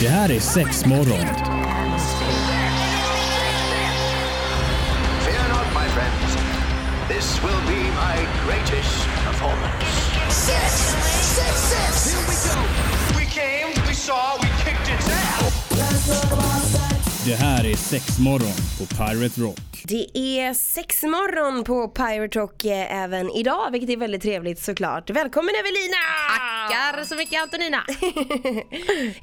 Det 0.00 0.08
här 0.08 0.30
är 0.30 0.40
sex 0.40 0.86
morgon. 0.86 1.26
Fear 5.24 5.48
not, 5.48 5.66
my 5.74 5.88
friends. 5.94 6.36
This 7.08 7.42
will 7.42 7.60
be 7.66 7.82
my 7.82 8.16
greatest 8.46 9.06
performance. 9.24 9.84
Six, 10.30 10.72
six, 11.36 11.60
six. 11.72 12.14
Here 12.14 12.24
we 12.28 12.34
go. 12.48 12.60
We 13.18 13.24
came, 13.24 13.88
we 13.88 13.94
saw, 13.94 14.38
we 14.42 14.48
kicked 14.64 14.88
its 14.94 15.08
ass. 15.08 15.40
Det 17.26 17.34
här 17.34 17.66
är 17.66 17.76
sex 17.76 18.18
morgon 18.18 18.54
på 18.78 18.86
Pirate 18.86 19.40
Rock. 19.40 19.58
Det 19.84 20.18
är 20.18 20.54
sex 20.54 21.02
morgon 21.02 21.64
på 21.64 21.88
Pirate 21.88 22.38
Rock 22.38 22.64
eh, 22.64 23.02
även 23.02 23.30
idag, 23.30 23.70
vilket 23.70 23.90
är 23.90 23.96
väldigt 23.96 24.22
trevligt 24.22 24.62
såklart. 24.62 25.10
Välkommen 25.10 25.54
Evelina! 25.60 25.96
Tackar 26.70 27.04
så 27.04 27.14
mycket 27.16 27.42
Antonina. 27.42 27.84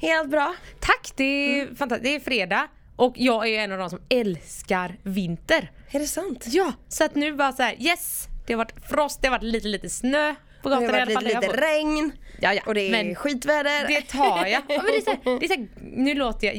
Helt 0.00 0.30
bra. 0.30 0.54
Tack, 0.80 1.10
det 1.16 1.24
är 1.24 1.62
Mm. 1.62 1.76
fantastiskt. 1.76 2.04
Det 2.04 2.14
är 2.14 2.20
fredag 2.20 2.68
och 2.96 3.14
jag 3.16 3.48
är 3.48 3.60
en 3.60 3.72
av 3.72 3.78
de 3.78 3.90
som 3.90 4.00
älskar 4.08 4.96
vinter. 5.02 5.70
Är 5.90 5.98
det 5.98 6.06
sant? 6.06 6.44
Ja, 6.46 6.72
så 6.88 7.04
att 7.04 7.14
nu 7.14 7.32
bara 7.32 7.52
så 7.52 7.62
här, 7.62 7.76
yes, 7.82 8.26
det 8.46 8.52
har 8.52 8.58
varit 8.58 8.88
frost, 8.90 9.22
det 9.22 9.28
har 9.28 9.32
varit 9.32 9.42
lite 9.42 9.68
lite 9.68 9.88
snö 9.88 10.34
på 10.62 10.68
Det 10.68 10.74
har 10.74 10.82
varit 10.82 11.08
lite, 11.08 11.20
lite 11.20 11.48
regn 11.56 12.12
Ja, 12.40 12.54
ja, 12.54 12.62
och 12.66 12.74
det 12.74 12.80
är 12.80 12.90
men 12.90 13.14
skitväder. 13.14 13.86
Det 13.88 14.02
tar 14.02 14.46
jag. 14.46 14.50
Ja, 14.50 14.62
men 14.68 14.84
det 14.86 14.96
är 14.96 15.00
så 15.00 15.10
här, 15.10 15.38
det 15.40 15.46
är 15.46 15.48
så 15.48 15.54
här, 15.54 15.68
nu 15.80 16.14
låter 16.14 16.46
jag 16.46 16.56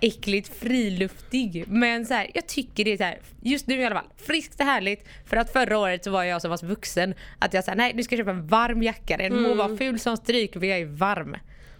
jätteäckligt 0.00 0.48
friluftig 0.56 1.64
men 1.68 2.06
så 2.06 2.14
här, 2.14 2.30
jag 2.34 2.46
tycker 2.46 2.84
det 2.84 2.92
är 2.92 2.96
så 2.96 3.04
här, 3.04 3.18
just 3.40 3.66
nu 3.66 3.80
i 3.80 3.84
alla 3.84 3.94
fall, 3.94 4.10
friskt 4.16 4.60
och 4.60 4.66
härligt. 4.66 5.04
För 5.26 5.36
att 5.36 5.52
förra 5.52 5.78
året 5.78 6.04
så 6.04 6.10
var 6.10 6.24
jag 6.24 6.42
så 6.42 6.48
pass 6.48 6.62
vuxen 6.62 7.14
att 7.38 7.54
jag 7.54 7.64
sa 7.64 7.74
nej 7.74 7.92
du 7.96 8.02
ska 8.02 8.16
köpa 8.16 8.30
en 8.30 8.46
varm 8.46 8.82
jacka. 8.82 9.16
Den 9.16 9.42
må 9.42 9.54
vara 9.54 9.76
ful 9.76 9.98
som 9.98 10.16
stryk 10.16 10.52
för 10.52 10.64
jag 10.64 10.78
är 10.78 10.86
varm. 10.86 11.36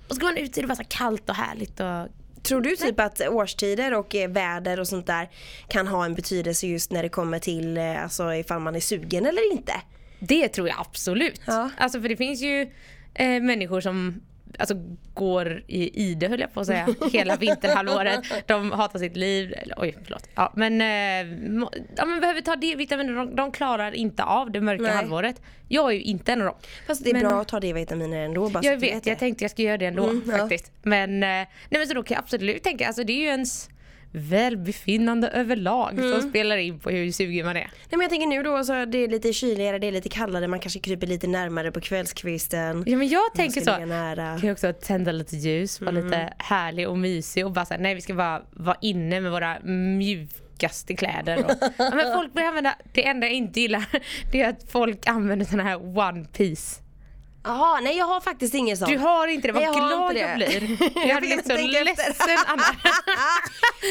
Och 0.09 0.15
så 0.15 0.21
går 0.21 0.29
man 0.29 0.37
ut 0.37 0.57
och 0.57 0.63
det 0.63 0.69
bara 0.69 0.77
så 0.77 0.85
kallt 0.89 1.29
och 1.29 1.37
härligt 1.37 1.81
och 1.81 2.09
Tror 2.43 2.61
du 2.61 2.77
typ 2.77 3.01
att 3.01 3.21
årstider 3.29 3.95
och 3.95 4.15
eh, 4.15 4.31
väder 4.31 4.81
och 4.81 4.89
sånt 4.89 5.07
där 5.07 5.29
kan 5.69 5.87
ha 5.87 6.05
en 6.05 6.15
betydelse 6.15 6.67
just 6.67 6.93
när 6.93 7.03
det 7.03 7.09
kommer 7.09 7.39
till 7.39 7.77
eh, 7.77 8.03
alltså 8.03 8.35
ifall 8.35 8.61
man 8.61 8.77
är 8.77 8.81
sugen 8.81 9.27
eller 9.27 9.53
inte? 9.53 9.73
Det 10.19 10.49
tror 10.49 10.69
jag 10.69 10.77
absolut. 10.81 11.41
Ja. 11.47 11.71
Alltså 11.79 12.01
för 12.01 12.09
det 12.09 12.17
finns 12.17 12.43
ju 12.43 12.71
eh, 13.15 13.43
människor 13.43 13.81
som 13.81 14.21
alltså, 14.59 14.75
går 15.15 15.63
i 15.67 16.03
ide 16.03 16.29
höll 16.29 16.41
jag 16.41 16.53
på 16.55 16.61
att 16.61 16.67
säga, 16.67 16.89
hela 17.13 17.37
vinterhalvåret. 17.37 18.21
De 18.47 18.73
hatar 18.73 18.99
sitt 18.99 19.17
liv. 19.17 19.55
Eller, 19.57 19.75
oj, 19.81 19.97
förlåt. 20.05 20.29
Ja, 20.35 20.53
men, 20.57 20.81
eh, 20.81 20.87
ja, 21.97 22.05
men 22.05 22.21
behöver 22.21 22.41
ta 22.41 22.57
D-vitaminer. 22.57 23.13
De, 23.15 23.37
de 23.37 23.53
klarar 23.53 23.93
inte 23.95 24.23
av 24.25 24.51
det 24.53 24.61
mörka 24.61 24.83
Nej. 24.83 24.93
halvåret. 24.93 25.43
Jag 25.69 25.91
är 25.91 25.95
ju 25.95 26.03
inte 26.03 26.33
en 26.33 26.41
av 26.41 26.47
dem. 26.47 26.57
Fast 26.87 27.05
det 27.05 27.11
är 27.11 27.15
Men- 27.15 27.29
bra 27.29 27.41
att 27.41 27.49
ta 27.49 27.61
D-vitaminer 27.61 28.25
ändå 28.25 28.49
bara 28.49 28.65
Jag 28.65 28.77
vet, 28.77 29.07
jag 29.07 29.19
tänkte 29.19 29.45
jag 29.45 29.51
skulle 29.51 29.69
göra 29.69 29.79
det 29.79 29.87
ändå 29.87 30.05
Mm, 30.05 30.23
ja. 30.31 30.39
faktiskt. 30.39 30.73
Men, 30.83 31.11
eh, 31.23 31.29
nej, 31.29 31.47
men 31.71 31.87
så 31.87 31.95
då 31.95 32.03
kan 32.03 32.15
jag 32.15 32.23
absolut 32.23 32.63
tänka, 32.63 32.87
alltså 32.87 33.05
det 33.05 33.13
är 33.13 33.19
ju 33.21 33.27
ens 33.27 33.69
välbefinnande 34.15 35.29
överlag 35.29 35.99
Mm. 35.99 36.21
som 36.21 36.29
spelar 36.31 36.57
in 36.57 36.79
på 36.79 36.91
hur 36.91 37.13
sugen 37.13 37.47
man 37.47 37.57
är. 37.57 37.61
Nej 37.61 37.71
men 37.91 38.01
jag 38.01 38.11
tänker 38.11 38.27
nu 38.27 38.43
då 38.43 38.65
så 38.65 38.85
det 38.85 38.99
är 38.99 39.09
lite 39.09 39.33
kyligare, 39.33 39.79
det 39.79 39.87
är 39.87 39.93
lite 39.93 40.09
kallare, 40.09 40.49
man 40.49 40.61
kanske 40.61 40.81
kryper 40.81 41.07
lite 41.07 41.27
närmare 41.27 41.73
på 41.73 41.81
kvällskvisten. 41.81 42.85
Ja 42.87 42.97
men 42.97 43.09
jag 43.09 43.35
tänker 43.35 43.61
så. 43.61 43.79
nära. 43.87 44.39
Kan 44.41 44.51
också 44.51 44.73
tända 44.73 45.13
lite 45.13 45.37
ljus, 45.37 45.81
vara 45.81 45.91
Mm. 45.91 46.05
lite 46.05 46.33
härlig 46.39 46.89
och 46.89 46.99
mysig 46.99 47.45
och 47.47 47.53
bara 47.53 47.65
säga 47.65 47.81
nej 47.81 47.95
vi 47.95 48.01
ska 48.01 48.15
bara 48.15 48.43
vara 48.51 48.77
inne 48.81 49.21
med 49.21 49.31
våra 49.33 49.59
mjukaste 50.09 50.95
kläder. 50.95 51.45
Och, 51.45 51.51
ja, 51.79 51.91
men 51.95 52.13
folk 52.15 52.33
börjar 52.33 52.49
använda, 52.49 52.75
det 52.93 53.07
enda 53.07 53.27
jag 53.27 53.35
inte 53.35 53.61
gillar 53.61 53.85
det 54.33 54.41
är 54.43 54.49
att 54.49 54.71
folk 54.71 55.07
använder 55.07 55.47
såna 55.47 55.63
här 55.63 55.99
one 55.99 56.25
piece. 56.37 56.81
Jaha, 57.45 57.81
nej 57.81 57.97
jag 57.97 58.07
har 58.07 58.21
faktiskt 58.21 58.55
ingen 58.55 58.77
sån. 58.77 58.89
Du 58.91 58.99
har 58.99 59.27
inte 59.29 59.49
det, 59.49 59.53
vad 59.53 59.63
jag 59.63 59.75
glad 59.75 60.11
inte 60.11 60.21
jag 60.23 60.37
blir. 60.37 61.07
Jag 61.09 61.21
blivit 61.23 61.47
så 61.47 61.57
ledsen 61.57 62.39
annars. 62.47 62.67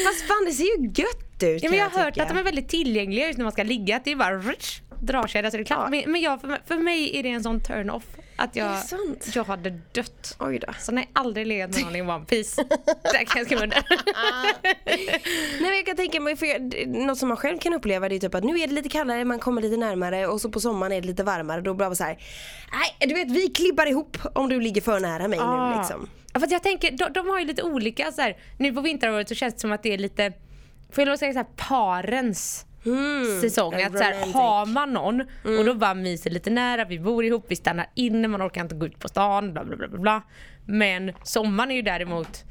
Fast 0.06 0.26
fan 0.28 0.44
det 0.46 0.52
ser 0.52 0.64
ju 0.64 0.86
gött 0.94 1.42
ut 1.42 1.62
Ja, 1.62 1.70
men 1.70 1.78
jag 1.78 1.90
har 1.90 2.02
hört 2.04 2.14
tycka. 2.14 2.22
att 2.22 2.28
de 2.28 2.38
är 2.38 2.42
väldigt 2.42 2.68
tillgängliga 2.68 3.26
just 3.26 3.38
när 3.38 3.44
man 3.44 3.52
ska 3.52 3.62
ligga. 3.62 3.96
Att 3.96 4.04
det 4.04 4.12
är 4.12 4.16
bara 4.16 4.34
rutsch, 4.36 4.80
drar 5.00 5.26
så 5.26 5.38
det 5.38 5.48
är 5.48 5.64
klart. 5.64 5.90
Men, 5.90 6.10
men 6.12 6.20
jag, 6.20 6.40
för, 6.40 6.58
för 6.66 6.78
mig 6.78 7.18
är 7.18 7.22
det 7.22 7.28
en 7.28 7.42
sån 7.42 7.60
turn 7.60 7.90
off. 7.90 8.04
Att 8.36 8.56
jag, 8.56 8.70
det 8.70 8.76
sant? 8.76 9.30
jag 9.34 9.44
hade 9.44 9.70
dött. 9.92 10.36
Oj 10.40 10.58
då. 10.58 10.72
Så 10.78 10.92
nej, 10.92 11.10
aldrig 11.12 11.46
legat 11.46 11.70
med 11.70 11.84
någon 11.84 11.96
i 11.96 12.02
One 12.02 12.24
Piece. 12.24 12.62
Där 13.02 13.24
kan 13.24 13.38
jag 13.38 13.46
skriva 13.46 13.62
under. 13.62 13.82
Nej 14.84 15.60
men 15.60 15.76
jag 15.76 15.86
kan 15.86 15.96
tänka 15.96 16.20
mig, 16.20 16.36
för 16.36 16.46
jag, 16.46 16.86
något 16.86 17.18
som 17.18 17.28
man 17.28 17.36
själv 17.36 17.58
kan 17.58 17.74
uppleva 17.74 18.08
det 18.08 18.14
är 18.14 18.18
typ 18.18 18.34
att 18.34 18.44
nu 18.44 18.60
är 18.60 18.66
det 18.66 18.74
lite 18.74 18.88
kallare, 18.88 19.24
man 19.24 19.38
kommer 19.38 19.62
lite 19.62 19.76
närmare 19.76 20.26
och 20.26 20.40
så 20.40 20.50
på 20.50 20.60
sommaren 20.60 20.92
är 20.92 21.00
det 21.00 21.06
lite 21.06 21.22
varmare. 21.24 21.60
Då 21.60 21.74
blir 21.74 21.88
det 21.90 21.96
så 21.96 22.04
här, 22.04 22.18
nej 22.72 23.08
du 23.08 23.14
vet 23.14 23.30
vi 23.30 23.48
klibbar 23.48 23.86
ihop 23.86 24.18
om 24.34 24.48
du 24.48 24.60
ligger 24.60 24.80
för 24.80 25.00
nära 25.00 25.28
mig 25.28 25.38
Ah. 25.42 25.70
nu 25.70 25.78
liksom. 25.78 26.08
Ja, 26.32 26.40
för 26.40 26.46
att 26.46 26.52
jag 26.52 26.62
tänker, 26.62 26.90
de, 26.90 27.12
de 27.12 27.28
har 27.28 27.38
ju 27.38 27.44
lite 27.44 27.62
olika 27.62 28.12
så 28.12 28.22
här, 28.22 28.36
nu 28.58 28.72
på 28.72 28.80
vinterhalvåret 28.80 29.28
så 29.28 29.34
känns 29.34 29.54
det 29.54 29.60
som 29.60 29.72
att 29.72 29.82
det 29.82 29.94
är 29.94 29.98
lite, 29.98 30.32
får 30.92 31.02
jag 31.02 31.06
lov 31.06 31.12
att 31.12 31.18
säga 31.20 31.32
så 31.32 31.38
här, 31.38 31.46
parens 31.56 32.66
säsong. 33.40 33.74
en 33.74 33.86
Att 33.86 33.98
så 33.98 34.04
här, 34.04 34.12
romantic. 34.12 34.34
har 34.34 34.66
man 34.66 34.92
någon 34.92 35.20
och 35.58 35.64
då 35.64 35.74
bara 35.74 35.94
myser 35.94 36.30
lite 36.30 36.50
nära, 36.50 36.84
vi 36.84 36.98
bor 36.98 37.24
ihop, 37.24 37.44
vi 37.48 37.56
stannar 37.56 37.86
inne, 37.94 38.28
man 38.28 38.42
orkar 38.42 38.60
inte 38.60 38.74
gå 38.74 38.86
ut 38.86 38.98
på 38.98 39.08
stan, 39.08 39.52
bla 39.52 39.64
bla 39.64 39.76
bla. 39.76 39.88
bla. 39.88 40.22
Men 40.66 41.12
sommaren 41.22 41.70
är 41.70 41.74
ju 41.74 41.82
däremot, 41.82 42.44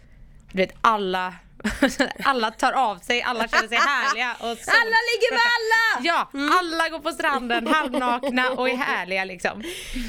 du 0.52 0.58
vet 0.58 0.74
alla 0.82 1.34
alla 2.24 2.52
tar 2.52 2.72
av 2.72 2.98
sig, 2.98 3.22
alla 3.22 3.48
känner 3.48 3.68
sig 3.68 3.78
härliga. 3.78 4.32
Och 4.40 4.58
sol- 4.58 4.74
Alla 4.82 4.98
ligger 5.12 5.32
med 5.32 5.42
alla! 5.42 5.84
Ja, 6.02 6.30
alla 6.60 6.90
går 6.90 7.00
på 7.00 7.12
stranden 7.12 7.68
halvnakna 7.68 8.50
och 8.52 8.70
är 8.70 8.76
härliga 8.76 9.26
liksom. 9.26 9.64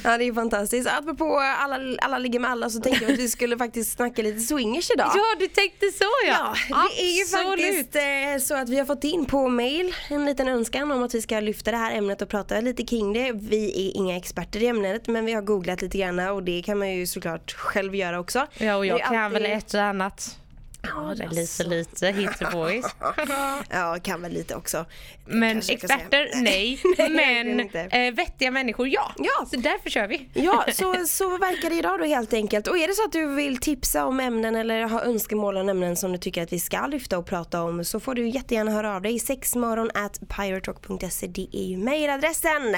Ja 0.05 0.19
det 0.19 0.25
är 0.25 0.33
fantastiskt. 0.33 0.89
Apropå 0.91 1.39
alla, 1.39 1.97
alla 2.03 2.19
ligger 2.19 2.39
med 2.41 2.51
alla 2.51 2.71
så 2.71 2.81
tänkte 2.81 3.05
jag 3.05 3.13
att 3.13 3.19
vi 3.19 3.29
skulle 3.29 3.59
faktiskt 3.59 3.93
snacka 3.97 4.23
lite 4.23 4.41
swingers 4.41 4.91
idag. 4.91 5.11
Ja, 5.15 5.23
du 5.39 5.47
tänkte 5.49 5.87
så 5.91 6.05
ja. 6.27 6.55
Ja, 6.71 6.89
det 6.97 7.03
är 7.03 7.19
ju 7.19 7.25
faktiskt 7.27 7.97
eh, 7.97 8.47
så 8.49 8.55
att 8.63 8.69
vi 8.69 8.79
har 8.79 8.85
fått 8.87 9.05
in 9.05 9.25
på 9.27 9.49
mail 9.49 9.95
en 10.09 10.25
liten 10.25 10.49
önskan 10.49 10.93
om 10.93 11.03
att 11.03 11.15
vi 11.15 11.23
ska 11.23 11.41
lyfta 11.41 11.71
det 11.71 11.77
här 11.77 11.93
ämnet 11.97 12.23
och 12.23 12.29
prata 12.29 12.61
lite 12.61 12.83
kring 12.85 13.13
det. 13.13 13.33
Vi 13.33 13.89
är 13.89 13.97
inga 13.97 14.17
experter 14.17 14.63
i 14.63 14.67
ämnet 14.67 15.07
men 15.07 15.25
vi 15.25 15.33
har 15.33 15.43
googlat 15.43 15.83
lite 15.83 15.99
grann 15.99 16.19
och 16.19 16.43
det 16.43 16.63
kan 16.63 16.79
man 16.79 16.91
ju 16.93 17.07
såklart 17.07 17.53
själv 17.53 17.95
göra 17.95 18.21
också. 18.21 18.47
Ja, 18.59 18.77
och 18.77 18.87
jag 18.87 19.01
kan 19.03 19.17
alltid- 19.17 19.43
väl 19.43 19.51
ett 19.59 19.75
och 19.75 19.81
annat. 19.83 20.39
Ja, 20.85 21.15
det 21.17 21.25
är 21.25 21.29
lite 21.29 21.65
lite 21.65 22.07
hittepåis. 22.09 22.87
Ja, 23.71 23.99
kan 24.03 24.23
väl 24.23 24.33
lite 24.33 24.55
också. 24.55 24.87
Men 25.27 25.59
experter, 25.59 26.31
nej. 26.43 26.81
Men 26.99 27.61
eh, 27.61 28.15
vettiga 28.15 28.51
människor, 28.51 28.89
ja. 28.89 29.13
Ja. 29.19 29.47
Så 29.51 29.57
därför 29.57 29.91
kör 29.91 30.07
vi. 30.09 30.29
Ja, 30.33 30.65
så, 30.73 30.95
så 31.07 31.29
verkar 31.39 31.71
det 31.71 31.77
idag 31.77 31.99
då 31.99 32.05
helt 32.05 32.33
enkelt. 32.33 32.67
Och 32.67 32.79
är 32.79 32.89
det 32.89 32.95
så 32.95 33.05
att 33.05 33.13
du 33.13 33.35
vill 33.35 33.57
tipsa 33.59 34.07
om 34.07 34.21
ämnen 34.21 34.57
eller 34.57 34.83
ha 34.83 35.03
önskemål 35.05 35.57
om 35.57 35.69
ämnen 35.69 35.97
som 35.97 36.13
du 36.13 36.19
tycker 36.19 36.43
att 36.43 36.53
vi 36.53 36.61
ska 36.61 36.87
lyfta 36.87 37.19
och 37.19 37.27
prata 37.27 37.63
om 37.63 37.85
så 37.85 38.01
får 38.01 38.15
du 38.15 38.29
jättegärna 38.29 38.71
höra 38.71 38.97
av 38.97 39.03
dig. 39.03 39.19
sexmorgon 39.19 39.91
at 39.95 40.21
piraterock.se 40.29 41.27
det 41.27 41.49
är 41.53 41.65
ju 41.65 41.77
mejladressen. 41.77 42.77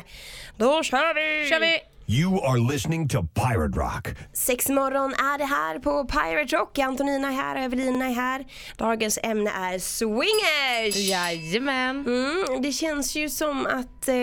Då 0.56 0.82
kör 0.82 1.14
vi! 1.14 1.50
kör 1.50 1.60
vi. 1.60 1.95
You 2.08 2.40
are 2.44 2.72
listening 2.72 3.08
to 3.08 3.22
Pirate 3.22 3.76
Rock. 3.76 4.08
Sexmorgon 4.32 5.12
är 5.12 5.38
det 5.38 5.44
här 5.44 5.78
på 5.78 6.04
Pirate 6.04 6.56
Rock. 6.56 6.78
Antonina 6.78 7.28
är 7.28 7.32
här, 7.32 7.56
Evelina 7.64 8.06
är 8.06 8.14
här. 8.14 8.44
Dagens 8.76 9.18
ämne 9.22 9.50
är 9.50 9.78
swingers! 9.78 10.96
Jajamän. 10.96 12.06
Mm, 12.06 12.62
det 12.62 12.72
känns 12.72 13.16
ju 13.16 13.28
som 13.28 13.66
att 13.66 14.08
eh, 14.08 14.14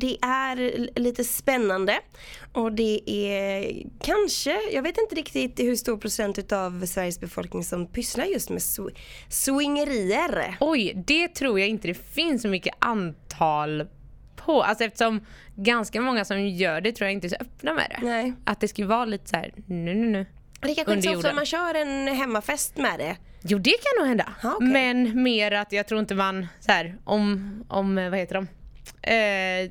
det 0.00 0.16
är 0.22 0.88
lite 1.00 1.24
spännande 1.24 1.98
och 2.52 2.72
det 2.72 3.10
är 3.10 3.82
kanske, 4.02 4.60
jag 4.72 4.82
vet 4.82 4.98
inte 4.98 5.14
riktigt 5.14 5.60
hur 5.60 5.76
stor 5.76 5.96
procent 5.96 6.52
av 6.52 6.86
Sveriges 6.86 7.20
befolkning 7.20 7.64
som 7.64 7.86
pysslar 7.86 8.24
just 8.24 8.50
med 8.50 8.58
sw- 8.58 8.96
swingerier. 9.28 10.56
Oj, 10.60 11.02
det 11.06 11.28
tror 11.28 11.60
jag 11.60 11.68
inte 11.68 11.88
det 11.88 11.94
finns 12.14 12.42
så 12.42 12.48
mycket 12.48 12.74
antal 12.78 13.86
på. 14.36 14.62
Alltså 14.62 14.84
eftersom 14.84 15.20
ganska 15.54 16.00
många 16.00 16.24
som 16.24 16.48
gör 16.48 16.80
det 16.80 16.92
tror 16.92 17.06
jag 17.06 17.12
inte 17.12 17.26
är 17.26 17.28
så 17.28 17.36
öppna 17.40 17.74
med 17.74 17.86
det. 17.90 18.06
Nej. 18.06 18.32
Att 18.44 18.60
det 18.60 18.68
skulle 18.68 18.86
vara 18.86 19.04
lite 19.04 19.28
så 19.28 19.36
här, 19.36 19.52
nu 19.66 19.94
nu 19.94 20.06
nu. 20.10 20.26
Det 20.60 20.74
kanske 20.74 20.80
inte 20.80 20.92
Under 20.92 21.02
så 21.12 21.16
ofta 21.16 21.32
man 21.32 21.46
kör 21.46 21.74
en 21.74 22.08
hemmafest 22.08 22.76
med 22.76 22.98
det. 22.98 23.16
Jo 23.42 23.58
det 23.58 23.70
kan 23.70 23.98
nog 23.98 24.08
hända. 24.08 24.34
Ja, 24.42 24.52
okej. 24.56 24.68
Men 24.68 25.22
mer 25.22 25.52
att 25.52 25.72
jag 25.72 25.86
tror 25.86 26.00
inte 26.00 26.14
man 26.14 26.46
så 26.60 26.72
här, 26.72 26.98
om, 27.04 27.64
om 27.68 27.94
vad 27.94 28.18
heter 28.18 28.34
de? 28.34 28.48
Eh, 29.02 29.70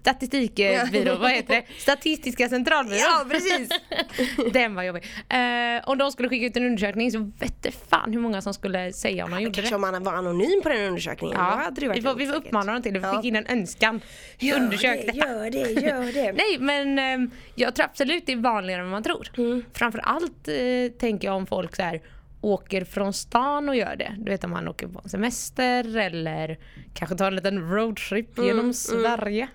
statistikbyrå, 0.00 1.16
vad 1.16 1.30
heter 1.30 1.54
det? 1.54 1.64
Statistiska 1.78 2.48
centralbyrån. 2.48 2.98
Ja, 2.98 3.24
precis. 3.30 3.68
Den 4.52 4.74
var 4.74 4.82
jobbig. 4.82 5.04
Eh, 5.28 5.88
om 5.88 5.98
de 5.98 6.12
skulle 6.12 6.28
skicka 6.28 6.46
ut 6.46 6.56
en 6.56 6.64
undersökning 6.66 7.10
så 7.12 7.30
vette 7.38 7.70
fan 7.72 8.12
hur 8.12 8.20
många 8.20 8.42
som 8.42 8.54
skulle 8.54 8.92
säga 8.92 9.24
om 9.24 9.30
de 9.30 9.40
gjorde 9.42 9.54
Kanske 9.54 9.70
det. 9.70 9.74
om 9.74 9.80
man 9.80 10.02
var 10.04 10.12
anonym 10.14 10.60
på 10.62 10.68
den 10.68 10.88
undersökningen. 10.88 11.36
Ja, 11.38 11.70
det 11.76 11.88
vi 11.88 12.02
får, 12.02 12.14
vi 12.14 12.26
får 12.26 12.34
uppmana 12.34 12.72
dem 12.72 12.82
till 12.82 12.92
det. 12.94 12.98
Vi 13.00 13.16
fick 13.16 13.24
in 13.24 13.36
en 13.36 13.46
önskan. 13.46 14.00
Gör 14.38 14.56
Undersök 14.56 15.00
det, 15.00 15.06
detta. 15.12 15.18
gör 15.28 15.50
det, 15.50 15.58
gör 15.80 16.12
det. 16.12 16.32
Nej 16.36 16.58
men 16.58 16.98
eh, 17.24 17.30
jag 17.54 17.74
tror 17.74 17.84
absolut 17.84 18.26
det 18.26 18.32
är 18.32 18.36
vanligare 18.36 18.82
än 18.82 18.88
man 18.88 19.02
tror. 19.02 19.28
Mm. 19.38 19.64
Framförallt 19.74 20.48
eh, 20.48 20.98
tänker 20.98 21.28
jag 21.28 21.36
om 21.36 21.46
folk 21.46 21.76
så 21.76 21.82
här 21.82 22.00
åker 22.40 22.84
från 22.84 23.12
stan 23.12 23.68
och 23.68 23.76
gör 23.76 23.96
det. 23.96 24.14
Du 24.18 24.30
vet 24.30 24.44
om 24.44 24.50
man 24.50 24.68
åker 24.68 24.88
på 24.88 25.08
semester 25.08 25.96
eller 25.96 26.58
kanske 26.94 27.16
tar 27.16 27.26
en 27.26 27.36
liten 27.36 27.70
roadtrip 27.70 28.38
genom 28.38 28.74
Sverige. 28.74 29.48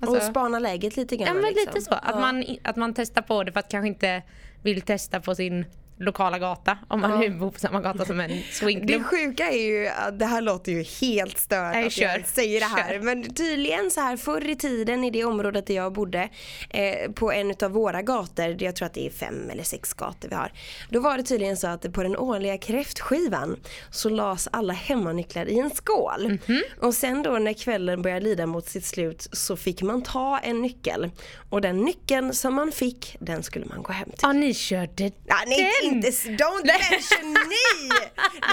Alltså, 0.00 0.16
och 0.16 0.22
spana 0.22 0.58
läget 0.58 0.96
lite 0.96 1.16
grann. 1.16 1.26
ja 1.28 1.34
men 1.34 1.42
liksom. 1.42 1.66
lite 1.74 1.80
så. 1.80 1.94
Att, 1.94 2.04
Ja. 2.08 2.20
man, 2.20 2.44
att 2.64 2.76
man 2.76 2.94
testar 2.94 3.22
på 3.22 3.44
det 3.44 3.52
för 3.52 3.60
att 3.60 3.70
kanske 3.70 3.88
inte 3.88 4.22
vill 4.62 4.80
testa 4.80 5.20
på 5.20 5.34
sin 5.34 5.64
lokala 6.00 6.38
gata 6.38 6.78
om 6.88 7.00
man 7.00 7.20
nu 7.20 7.30
bor 7.30 7.50
på 7.50 7.58
samma 7.58 7.80
gata 7.80 8.04
som 8.04 8.20
en 8.20 8.30
Det 8.30 8.42
swingklubb. 8.52 9.04
sjuka 9.04 9.50
är 9.50 9.62
ju 9.66 9.88
att 9.88 10.18
det 10.18 10.26
här 10.26 10.40
låter 10.40 10.72
ju 10.72 10.82
helt 10.82 11.38
stört 11.38 11.74
Nej, 11.74 11.86
att 11.86 11.96
jag 11.98 12.14
kör. 12.16 12.24
säger 12.26 12.60
det 12.60 12.66
här. 12.66 12.92
Kör. 12.92 13.00
Men 13.00 13.34
tydligen 13.34 13.90
så 13.90 14.00
här 14.00 14.16
förr 14.16 14.48
i 14.50 14.56
tiden 14.56 15.04
i 15.04 15.10
det 15.10 15.24
området 15.24 15.66
där 15.66 15.74
jag 15.74 15.92
bodde 15.92 16.28
eh, 16.70 17.10
på 17.12 17.32
en 17.32 17.54
av 17.62 17.70
våra 17.70 18.02
gator, 18.02 18.62
jag 18.62 18.76
tror 18.76 18.86
att 18.86 18.94
det 18.94 19.06
är 19.06 19.10
fem 19.10 19.50
eller 19.50 19.62
sex 19.62 19.92
gator 19.94 20.28
vi 20.28 20.34
har. 20.34 20.52
Då 20.90 21.00
var 21.00 21.16
det 21.16 21.22
tydligen 21.22 21.56
så 21.56 21.66
att 21.66 21.92
på 21.92 22.02
den 22.02 22.16
årliga 22.16 22.58
kräftskivan 22.58 23.56
så 23.90 24.08
lades 24.08 24.48
alla 24.52 24.72
hemmanycklar 24.72 25.46
i 25.46 25.58
en 25.58 25.70
skål. 25.70 26.38
Mhm. 26.46 26.62
Och 26.80 26.94
sen 26.94 27.22
då 27.22 27.30
när 27.30 27.52
kvällen 27.52 28.02
började 28.02 28.20
lida 28.24 28.46
mot 28.46 28.66
sitt 28.68 28.84
slut 28.84 29.28
så 29.32 29.56
fick 29.56 29.82
man 29.82 30.02
ta 30.02 30.38
en 30.38 30.62
nyckel. 30.62 31.10
Och 31.50 31.60
den 31.60 31.76
nyckeln 31.78 32.34
som 32.34 32.54
man 32.54 32.72
fick, 32.72 33.16
den 33.20 33.42
skulle 33.42 33.66
man 33.66 33.82
gå 33.82 33.92
hem 33.92 34.04
till. 34.10 34.18
Ja, 34.22 34.32
ni 34.32 34.54
körde 34.54 35.04
Ja, 35.26 35.36
nej, 35.46 35.70
den. 35.82 35.89
Inte, 35.90 36.08
don't 36.10 36.66
mention 36.66 37.32
ni! 37.32 37.90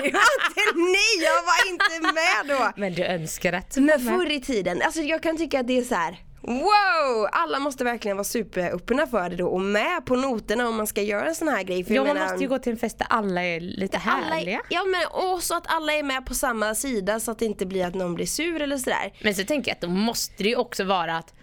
Det 0.03 0.11
var 0.11 0.29
inte 0.37 0.79
ni, 0.79 1.23
jag 1.23 1.43
var 1.43 1.69
inte 1.71 2.13
med 2.13 2.57
då. 2.57 2.71
Men 2.81 2.93
du 2.93 3.05
önskar 3.05 3.53
att 3.53 3.71
du 3.71 3.81
Men 3.81 3.99
förr 3.99 4.31
i 4.31 4.41
tiden, 4.41 4.81
alltså 4.81 5.01
jag 5.01 5.23
kan 5.23 5.37
tycka 5.37 5.59
att 5.59 5.67
det 5.67 5.77
är 5.77 5.83
så 5.83 5.95
här. 5.95 6.17
Wow! 6.41 7.27
Alla 7.31 7.59
måste 7.59 7.83
verkligen 7.83 8.17
vara 8.17 8.23
superöppna 8.23 9.07
för 9.07 9.29
det 9.29 9.35
då 9.35 9.47
och 9.47 9.61
med 9.61 10.05
på 10.05 10.15
noterna 10.15 10.67
om 10.67 10.75
man 10.75 10.87
ska 10.87 11.01
göra 11.01 11.27
en 11.27 11.35
sån 11.35 11.47
här 11.47 11.63
grej. 11.63 11.83
För 11.83 11.93
Ja, 11.93 12.03
man 12.03 12.17
måste 12.17 12.37
ju 12.37 12.47
gå 12.47 12.59
till 12.59 12.71
en 12.71 12.77
fest 12.77 12.97
där 12.97 13.07
alla 13.09 13.43
är 13.43 13.59
lite 13.59 13.97
härliga. 13.97 14.57
är, 14.57 14.61
Ja 14.69 14.83
men 14.85 15.31
också 15.33 15.53
att 15.53 15.63
alla 15.67 15.93
är 15.93 16.03
med 16.03 16.25
på 16.25 16.33
samma 16.33 16.75
sida 16.75 17.19
så 17.19 17.31
att 17.31 17.39
det 17.39 17.45
inte 17.45 17.65
blir 17.65 17.85
att 17.85 17.95
någon 17.95 18.15
blir 18.15 18.25
sur 18.25 18.61
eller 18.61 18.77
sådär. 18.77 19.13
Men 19.23 19.35
så 19.35 19.43
tänker 19.43 19.69
jag 19.71 19.75
att 19.75 19.81
då 19.81 19.87
måste 19.89 20.43
det 20.43 20.49
ju 20.49 20.55
också 20.55 20.83
vara 20.83 21.17
att 21.17 21.33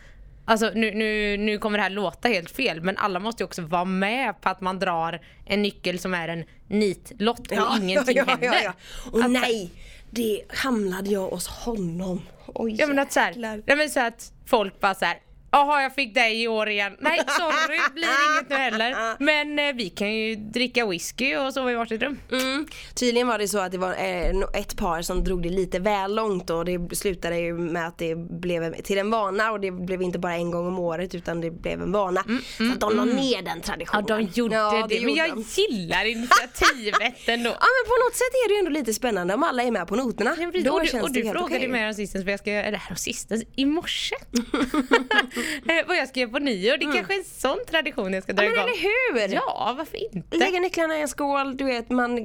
Alltså 0.44 0.70
nu, 0.75 0.91
nu, 0.94 1.37
nu 1.37 1.58
kommer 1.58 1.79
det 1.79 1.82
här 1.82 1.91
låta 1.91 2.29
helt 2.29 2.50
fel 2.50 2.81
men 2.82 2.96
alla 2.96 3.19
måste 3.20 3.43
ju 3.43 3.44
också 3.44 3.62
vara 3.62 3.85
med 3.85 4.41
på 4.41 4.49
att 4.49 4.61
man 4.61 4.79
drar 4.79 5.20
en 5.44 5.62
nyckel 5.62 5.99
som 5.99 6.14
är 6.14 6.29
en 6.29 6.44
nitlott 6.69 7.41
och 7.52 7.76
ingenting 7.82 8.19
händer. 8.26 8.73
Och 9.12 9.20
Att- 9.20 9.31
nej, 9.31 9.70
det 10.11 10.43
hamnade 10.49 11.11
jag 11.11 11.29
hos 11.29 11.46
honom. 11.49 12.23
Oj, 12.46 12.76
Ja 12.79 12.87
men 12.87 12.99
att 12.99 13.12
såhär, 13.12 13.29
jäklar. 13.29 13.62
nej, 13.67 13.76
men 13.76 13.91
så 13.91 14.00
att 14.00 14.32
folk 14.46 14.81
bara 14.81 14.94
såhär 14.94 15.17
Jaha 15.55 15.83
jag 15.83 15.95
fick 15.95 16.15
dig 16.15 16.43
i 16.43 16.49
år 16.49 16.69
igen. 16.69 16.97
Nej 17.01 17.19
sorry, 17.29 17.79
blir 17.95 18.05
inget 18.33 18.51
nu 18.51 18.56
heller. 18.56 19.17
Men 19.25 19.59
eh, 19.59 19.75
vi 19.75 19.89
kan 19.91 20.15
ju 20.15 20.35
dricka 20.37 20.87
whisky 20.87 21.37
och 21.37 21.55
sova 21.55 21.73
i 21.73 21.75
varsitt 21.75 22.03
rum. 22.03 22.19
Mm. 22.33 22.67
Tydligen 22.95 23.27
var 23.29 23.39
det 23.39 23.49
så 23.49 23.59
att 23.59 23.73
det 23.73 23.79
var 23.79 23.91
eh, 23.93 24.61
ett 24.61 24.77
par 24.77 25.03
som 25.03 25.25
drog 25.25 25.43
det 25.43 25.49
lite 25.49 25.79
väl 25.79 26.15
långt 26.15 26.51
och 26.51 26.65
det 26.65 26.97
slutade 26.97 27.39
ju 27.39 27.55
med 27.59 27.87
att 27.87 27.99
det 27.99 28.15
blev 28.17 28.81
till 28.83 28.99
en 28.99 29.11
vana 29.11 29.53
och 29.53 29.61
det 29.61 29.71
blev 29.71 30.03
inte 30.03 30.19
bara 30.19 30.35
en 30.35 30.51
gång 30.51 30.67
om 30.67 30.79
året 30.79 31.15
utan 31.15 31.41
det 31.41 31.51
blev 31.51 31.83
en 31.83 31.93
vana. 31.93 32.25
så 32.59 32.73
att 32.73 32.81
de 32.81 32.97
la 32.97 33.05
ner 33.05 33.43
den 33.43 33.55
Mm, 33.55 33.59
Ja 33.59 33.67
traditionen. 33.67 34.06
de 34.06 34.23
gjorde 34.41 34.55
Ja, 34.56 34.87
det, 34.89 34.95
men 35.01 35.09
gjorde 35.09 35.21
jag 35.29 35.37
de. 35.37 35.43
gillar 35.62 36.05
initiativet 36.05 37.15
ändå. 37.29 37.51
Ja 37.51 37.67
men 37.77 37.85
på 37.87 38.05
något 38.05 38.15
sätt 38.17 38.33
är 38.45 38.49
det 38.49 38.55
ju 38.55 38.59
ändå 38.59 38.71
lite 38.71 38.95
spännande 38.95 39.35
om 39.35 39.43
alla 39.43 39.62
är 39.62 39.71
med 39.71 39.87
på 39.87 39.97
noterna. 39.97 40.37
Ja. 40.39 40.51
Då 40.65 40.73
och 40.73 40.81
du, 40.81 40.87
känns 40.87 41.03
och 41.05 41.12
det 41.12 41.21
du 41.21 41.27
helt 41.27 41.39
frågade 41.39 41.56
okej. 41.56 41.69
mig 41.69 41.95
jag 42.31 42.39
ska, 42.41 42.51
eller 42.51 42.79
här 42.79 42.95
sistens, 42.97 43.45
i 43.56 43.65
morse. 43.65 44.15
Eh, 45.69 45.87
vad 45.88 45.96
jag 45.96 46.08
ska 46.08 46.20
göra 46.20 46.31
på 46.31 46.38
nyår. 46.38 46.76
Det 46.76 46.85
är 46.85 46.93
kanske 46.93 47.14
är 47.14 47.19
en 47.19 47.25
sån 47.25 47.58
tradition 47.70 48.12
jag 48.12 48.23
ska 48.23 48.32
dra 48.32 48.43
Mm. 48.43 48.55
Ja, 48.56 48.64
men 48.67 48.75
igång. 48.75 48.85
eller 49.17 49.29
hur? 49.29 49.35
Ja, 49.35 49.75
varför 49.79 50.14
inte? 50.14 50.37
Lägga 50.37 50.61
nycklarna 50.61 50.99
i 50.99 51.00
en 51.00 51.08
skål, 51.08 51.56
du 51.56 51.64
vet 51.64 51.91
man 51.91 52.19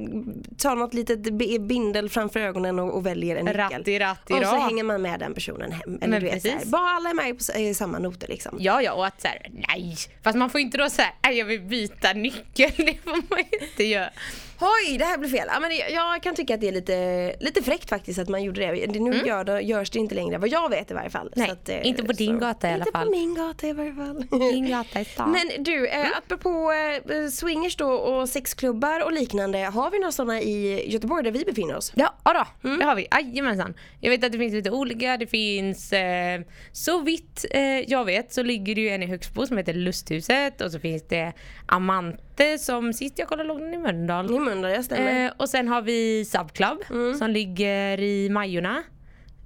tar 0.58 0.76
något 0.76 0.94
litet 0.94 1.18
bi- 1.20 1.58
bindel 1.58 2.08
framför 2.10 2.40
ögonen 2.40 2.78
och, 2.78 2.94
och 2.96 3.06
väljer 3.06 3.36
en 3.36 3.44
nyckel. 3.44 3.60
Ratti, 3.60 3.98
ratti, 3.98 4.32
och 4.32 4.36
så 4.36 4.42
ra. 4.54 4.58
hänger 4.60 4.84
man 4.84 5.02
med 5.02 5.20
den 5.20 5.34
personen 5.34 5.72
hem. 5.72 5.98
Eller 6.02 6.08
Men 6.08 6.20
du 6.20 6.26
vet, 6.30 6.42
så 6.42 6.48
precis. 6.48 6.70
bara 6.70 6.90
alla 6.90 7.10
är 7.10 7.14
med 7.14 7.38
på 7.38 7.58
i 7.60 7.74
samma 7.74 7.98
noter 7.98 8.28
liksom. 8.28 8.56
Ja, 8.60 8.82
ja, 8.82 8.92
och 8.92 9.06
att 9.06 9.20
såhär, 9.20 9.46
nej. 9.68 9.96
Fast 10.22 10.38
man 10.38 10.50
får 10.50 10.60
inte 10.60 10.78
då 10.78 10.90
säga, 10.90 11.08
nej 11.22 11.38
jag 11.38 11.44
vill 11.46 11.60
byta 11.60 12.12
nyckel. 12.12 12.70
Det 12.76 12.94
får 13.04 13.10
man 13.30 13.44
inte 13.60 13.84
göra. 13.84 14.10
Oj, 14.60 14.98
det 14.98 15.04
här 15.04 15.18
blir 15.18 15.28
fel. 15.30 15.48
Ja, 15.48 15.60
men 15.60 15.70
jag 15.94 16.22
kan 16.22 16.34
tycka 16.34 16.54
att 16.54 16.60
det 16.60 16.68
är 16.68 16.72
lite, 16.72 17.34
lite 17.40 17.62
fräckt 17.62 17.88
faktiskt 17.88 18.18
att 18.18 18.28
man 18.28 18.42
gjorde 18.42 18.60
det. 18.60 18.86
nu 19.00 19.22
gör 19.26 19.44
det, 19.44 19.60
görs 19.60 19.90
det 19.90 19.98
inte 19.98 20.14
längre, 20.14 20.38
vad 20.38 20.48
jag 20.48 20.68
vet 20.70 20.90
i 20.90 20.94
varje 20.94 21.10
fall. 21.10 21.26
Mm. 21.26 21.32
Nej, 21.36 21.46
Så 21.46 21.52
att, 21.52 21.68
eh, 21.68 21.86
inte 21.86 22.02
på 22.04 22.12
din 22.12 22.38
gata 22.38 22.70
i 22.70 22.72
alla 22.72 22.84
Inte 22.84 22.98
fall. 22.98 23.06
på 23.06 23.10
min 23.10 23.34
gata 23.34 23.66
i 23.66 23.72
varje 23.72 23.94
fall. 23.94 24.26
Din 24.52 24.68
gata 24.68 25.00
i 25.00 25.04
stan. 25.04 25.30
Men 25.30 25.62
du, 25.64 25.86
eh, 25.88 26.00
Mm. 26.00 26.12
apropå 26.18 26.72
eh, 26.72 27.28
swingers 27.28 27.76
då 27.76 27.90
och 27.92 28.28
sexklubbar 28.28 29.04
och 29.04 29.12
liknande. 29.12 29.58
Har 29.58 29.90
vi 29.90 29.98
några 29.98 30.12
sådana 30.12 30.40
i 30.40 30.90
Göteborg 30.92 31.24
där 31.24 31.30
vi 31.30 31.44
befinner 31.44 31.76
oss? 31.76 31.92
Ja, 31.94 32.14
ja 32.24 32.32
då, 32.62 32.68
Mm. 32.68 32.78
det 32.80 32.84
har 32.84 32.94
vi. 32.94 33.06
Jajamensan. 33.12 33.74
Jag 34.00 34.10
vet 34.10 34.24
att 34.24 34.32
det 34.32 34.38
finns 34.38 34.52
lite 34.54 34.70
olika. 34.70 35.16
Det 35.16 35.26
finns, 35.26 35.92
eh, 35.92 36.40
så 36.72 36.98
vitt 37.00 37.44
eh, 37.50 37.62
jag 37.62 38.04
vet 38.04 38.32
så 38.32 38.42
ligger 38.42 38.74
det 38.74 38.80
ju 38.80 38.88
en 38.88 39.02
i 39.02 39.06
Högsbo 39.06 39.46
som 39.46 39.56
heter 39.56 39.72
Lusthuset 39.72 40.60
och 40.60 40.72
så 40.72 40.80
finns 40.80 41.08
det 41.08 41.32
Amante 42.40 42.58
som 42.58 42.92
sist 42.92 43.18
jag 43.18 43.28
kollade 43.28 43.48
låg 43.48 43.60
den 43.60 43.74
i 43.74 43.78
Mölndal. 43.78 44.34
I 44.34 44.38
Mölndal, 44.38 44.70
jag 44.70 44.84
stämmer. 44.84 45.24
Eh, 45.26 45.32
och 45.36 45.48
sen 45.48 45.68
har 45.68 45.82
vi 45.82 46.24
Subclub 46.24 46.78
Mm. 46.90 47.14
som 47.14 47.30
ligger 47.30 48.00
i 48.00 48.28
Majorna. 48.30 48.82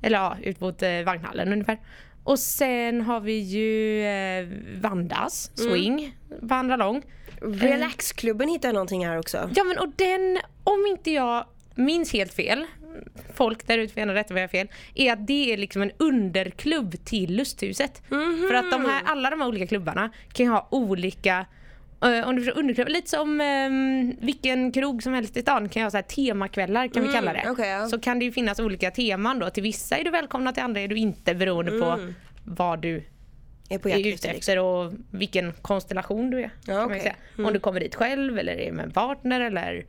Eller 0.03 0.19
ja, 0.19 0.37
ut 0.43 0.61
mot 0.61 0.83
eh, 0.83 1.03
Vagnhallen 1.07 1.53
ungefär. 1.53 1.79
Och 2.25 2.39
sen 2.39 3.01
har 3.01 3.21
vi 3.21 3.39
ju 3.39 4.03
eh, 4.07 4.47
Vandas 4.81 5.51
Mm. 5.59 5.71
Swing, 5.73 6.17
vandra 6.43 6.77
lång. 6.77 7.03
Relaxklubben 7.41 8.49
hittar 8.49 8.69
jag 8.69 8.75
någonting 8.75 9.07
här 9.07 9.19
också. 9.19 9.51
Ja 9.57 9.65
men 9.65 9.79
och 9.79 9.89
den, 9.97 10.39
om 10.65 10.87
inte 10.91 11.11
jag 11.11 11.45
minns 11.75 12.13
helt 12.13 12.35
fel, 12.35 12.67
folk 13.35 13.67
där 13.67 13.79
ute 13.79 13.93
får 13.95 14.01
gärna 14.01 14.15
rätta 14.15 14.35
mig 14.35 14.41
jag 14.41 14.51
fel, 14.51 14.69
är 14.95 15.13
att 15.13 15.27
det 15.27 15.53
är 15.53 15.57
liksom 15.57 15.83
en 15.83 15.91
underklubb 15.99 17.05
till 17.05 17.37
Lusthuset. 17.37 18.03
För 18.49 18.55
att 18.55 18.71
de 18.71 18.85
här, 18.85 19.03
alla 19.05 19.31
de 19.31 19.41
här 19.41 19.49
olika 19.49 19.67
klubbarna 19.67 20.11
kan 20.33 20.47
ha 20.47 20.69
olika 20.71 21.39
eh, 21.39 21.45
om 22.29 22.37
du 22.37 22.43
förstår 22.43 22.61
underklubb, 22.61 22.89
lite 22.89 23.11
som 23.11 23.41
ehm, 23.41 24.17
vilken 24.21 24.73
krog 24.73 25.03
som 25.03 25.13
helst 25.15 25.37
i 25.37 25.41
stan 25.43 25.69
kan 25.69 25.91
så 25.91 25.97
här 25.97 26.03
temakvällar 26.03 26.89
kan 26.89 27.03
vi 27.07 27.13
kalla 27.13 27.33
det. 27.33 27.51
okej, 27.51 27.69
ja. 27.69 27.87
Så 27.87 28.01
kan 28.01 28.19
det 28.19 28.25
ju 28.25 28.33
finnas 28.33 28.61
olika 28.61 28.91
teman 28.91 29.39
då. 29.39 29.51
Till 29.51 29.63
vissa 29.63 29.99
är 29.99 30.05
du 30.05 30.11
välkomna, 30.11 30.53
till 30.53 30.63
andra 30.63 30.81
är 30.81 30.89
du 30.89 30.97
inte 30.97 31.35
beroende 31.35 31.71
på 31.71 31.99
vad 32.45 32.79
du 32.83 33.05
Är 33.69 33.79
på 33.79 33.89
är 33.89 33.99
ute 33.99 34.09
efter. 34.15 34.29
efter 34.35 34.59
och 34.59 34.93
vilken 35.11 35.53
konstellation 35.53 36.31
du 36.31 36.39
är. 36.41 36.51
Ja, 36.67 36.95
ju 36.95 37.01
säga. 37.01 37.15
Om 37.39 37.53
du 37.53 37.59
kommer 37.59 37.81
dit 37.81 37.95
själv 37.95 38.39
eller 38.39 38.57
är 38.61 38.73
med 38.73 38.85
en 38.85 38.91
partner 38.91 39.41
eller 39.41 39.87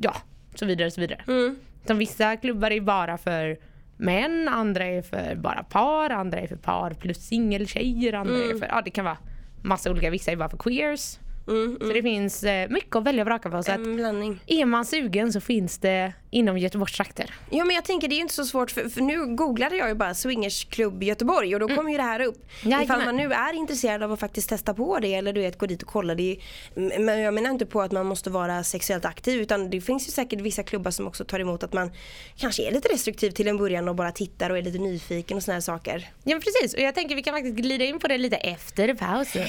ja, 0.00 0.16
så 0.54 0.66
vidare 0.66 0.90
så 0.90 1.00
vidare. 1.00 1.20
Mm. 1.28 1.56
Som 1.86 1.98
vissa 1.98 2.36
klubbar 2.36 2.70
är 2.70 2.80
bara 2.80 3.18
för 3.18 3.58
män, 3.96 4.48
andra 4.48 4.84
är 4.86 5.02
för 5.02 5.34
bara 5.34 5.62
par, 5.62 6.10
andra 6.10 6.40
är 6.40 6.46
för 6.46 6.56
par 6.56 6.90
plus 6.94 7.18
singeltjejer, 7.18 8.12
andra 8.12 8.34
Mm. 8.34 8.50
är 8.50 8.54
för, 8.60 8.66
ja 8.66 8.82
det 8.84 8.90
kan 8.90 9.04
vara 9.04 9.18
massa 9.62 9.90
olika, 9.90 10.10
vissa 10.10 10.32
är 10.32 10.36
bara 10.36 10.48
för 10.48 10.56
queers. 10.58 11.18
Mm, 11.48 11.78
Så 11.80 11.86
det 11.92 12.02
finns 12.02 12.42
eh, 12.44 12.68
mycket 12.68 12.96
att 12.96 13.04
välja 13.04 13.22
och 13.22 13.26
vraka 13.26 13.50
på. 13.50 13.62
Så 13.62 13.72
att 13.72 13.78
En 13.78 13.96
blandning. 13.96 14.40
är 14.46 14.64
man 14.64 14.84
sugen 14.84 15.32
så 15.32 15.40
finns 15.40 15.78
det 15.78 16.12
inom 16.30 16.58
Göteborgs 16.58 16.96
trakter. 16.96 17.34
Ja 17.50 17.64
men 17.64 17.74
jag 17.76 17.84
tänker 17.84 18.08
det 18.08 18.14
är 18.14 18.16
ju 18.16 18.22
inte 18.22 18.34
så 18.34 18.44
svårt 18.44 18.70
för, 18.70 18.88
för 18.88 19.00
nu 19.00 19.26
googlade 19.26 19.76
jag 19.76 19.88
ju 19.88 19.94
bara 19.94 20.14
swingersklubb 20.14 21.02
Göteborg 21.02 21.54
och 21.54 21.60
då 21.60 21.68
kom 21.76 21.90
ju 21.90 21.96
det 21.96 22.02
här 22.02 22.20
upp. 22.20 22.36
Ifall 22.60 22.72
Mm. 22.72 22.80
Jajamän. 22.80 23.04
man 23.06 23.16
nu 23.16 23.32
är 23.32 23.52
intresserad 23.52 24.02
av 24.02 24.12
att 24.12 24.20
faktiskt 24.20 24.48
testa 24.48 24.74
på 24.74 24.98
det 24.98 25.14
eller 25.14 25.32
du 25.32 25.40
vet 25.40 25.58
gå 25.58 25.66
dit 25.66 25.82
och 25.82 25.88
kolla. 25.88 26.14
Det 26.14 26.32
är, 26.32 26.98
men 27.00 27.18
jag 27.20 27.34
menar 27.34 27.50
inte 27.50 27.66
på 27.66 27.82
att 27.82 27.92
man 27.92 28.06
måste 28.06 28.30
vara 28.30 28.62
sexuellt 28.64 29.04
aktiv 29.04 29.40
utan 29.40 29.70
det 29.70 29.80
finns 29.80 30.08
ju 30.08 30.10
säkert 30.12 30.40
vissa 30.40 30.62
klubbar 30.62 30.90
som 30.90 31.06
också 31.06 31.24
tar 31.24 31.40
emot 31.40 31.62
att 31.62 31.72
man 31.72 31.90
kanske 32.36 32.68
är 32.68 32.70
lite 32.72 32.88
restriktiv 32.88 33.30
till 33.30 33.48
en 33.48 33.56
början 33.58 33.88
och 33.88 33.94
bara 33.94 34.12
tittar 34.12 34.50
och 34.50 34.58
är 34.58 34.62
lite 34.62 34.78
nyfiken 34.78 35.36
och 35.36 35.42
såna 35.42 35.52
här 35.54 35.60
saker. 35.60 36.08
Ja 36.24 36.34
men 36.34 36.40
precis 36.40 36.74
och 36.74 36.80
jag 36.80 36.94
tänker 36.94 37.14
vi 37.16 37.22
kan 37.22 37.34
faktiskt 37.34 37.56
glida 37.56 37.84
in 37.84 37.98
på 37.98 38.08
det 38.08 38.18
lite 38.18 38.36
efter 38.36 38.94
pausen. 38.94 39.42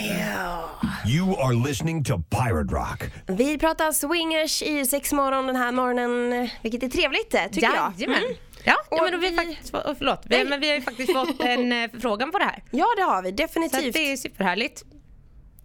You 1.07 1.35
are 1.41 1.67
listening 1.67 1.82
to 2.05 2.19
Pirate 2.29 2.73
Rock. 2.73 3.03
Vi 3.27 3.57
pratar 3.57 3.91
swingers 3.91 4.61
i 4.61 4.85
sexmorgon 4.85 5.47
den 5.47 5.55
här 5.55 5.71
morgonen 5.71 6.49
vilket 6.61 6.83
är 6.83 6.89
trevligt 6.89 7.33
eh, 7.33 7.43
tycker 7.51 7.67
jag. 7.67 7.93
Jajamän. 7.97 8.23
Ja, 8.63 8.75
ja 8.91 9.01
men, 9.03 9.11
då 9.11 9.17
vi... 9.17 9.29
vi- 9.29 9.35
faktiskt, 9.35 9.73
oh, 9.75 9.93
förlåt, 9.97 10.21
vi, 10.25 10.43
men 10.43 10.59
vi 10.61 10.67
har 10.69 10.75
ju 10.75 10.81
faktiskt 10.81 11.13
fått 11.13 11.41
en 11.45 11.71
eh, 11.71 11.91
förfrågan 11.91 12.31
på 12.31 12.37
det 12.37 12.45
här. 12.45 12.63
Ja 12.71 12.85
det 12.97 13.03
har 13.03 13.21
vi 13.21 13.27
Så 13.27 13.33
att 13.33 13.37
definitivt. 13.37 13.93
det 13.93 14.11
är 14.11 14.17
superhärligt. 14.17 14.83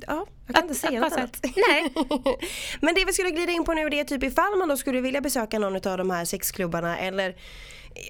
Ja, 0.07 0.27
jag 0.47 0.55
kan 0.57 0.65
inte 0.65 0.75
säga 0.75 1.01
något 1.01 1.13
annat. 1.13 1.37
Nej. 1.43 1.93
Men 2.81 2.95
det 2.95 3.05
vi 3.05 3.13
skulle 3.13 3.31
glida 3.31 3.53
in 3.53 3.65
på 3.65 3.75
nu 3.75 3.89
det 3.89 4.01
är 4.01 4.05
typ 4.05 4.23
ifall 4.23 4.59
man 4.59 4.69
då 4.69 4.77
skulle 4.77 5.01
vilja 5.01 5.21
besöka 5.21 5.59
någon 5.59 5.75
av 5.77 5.99
de 5.99 6.11
här 6.11 6.25
sexklubbarna 6.25 6.99
eller 6.99 7.37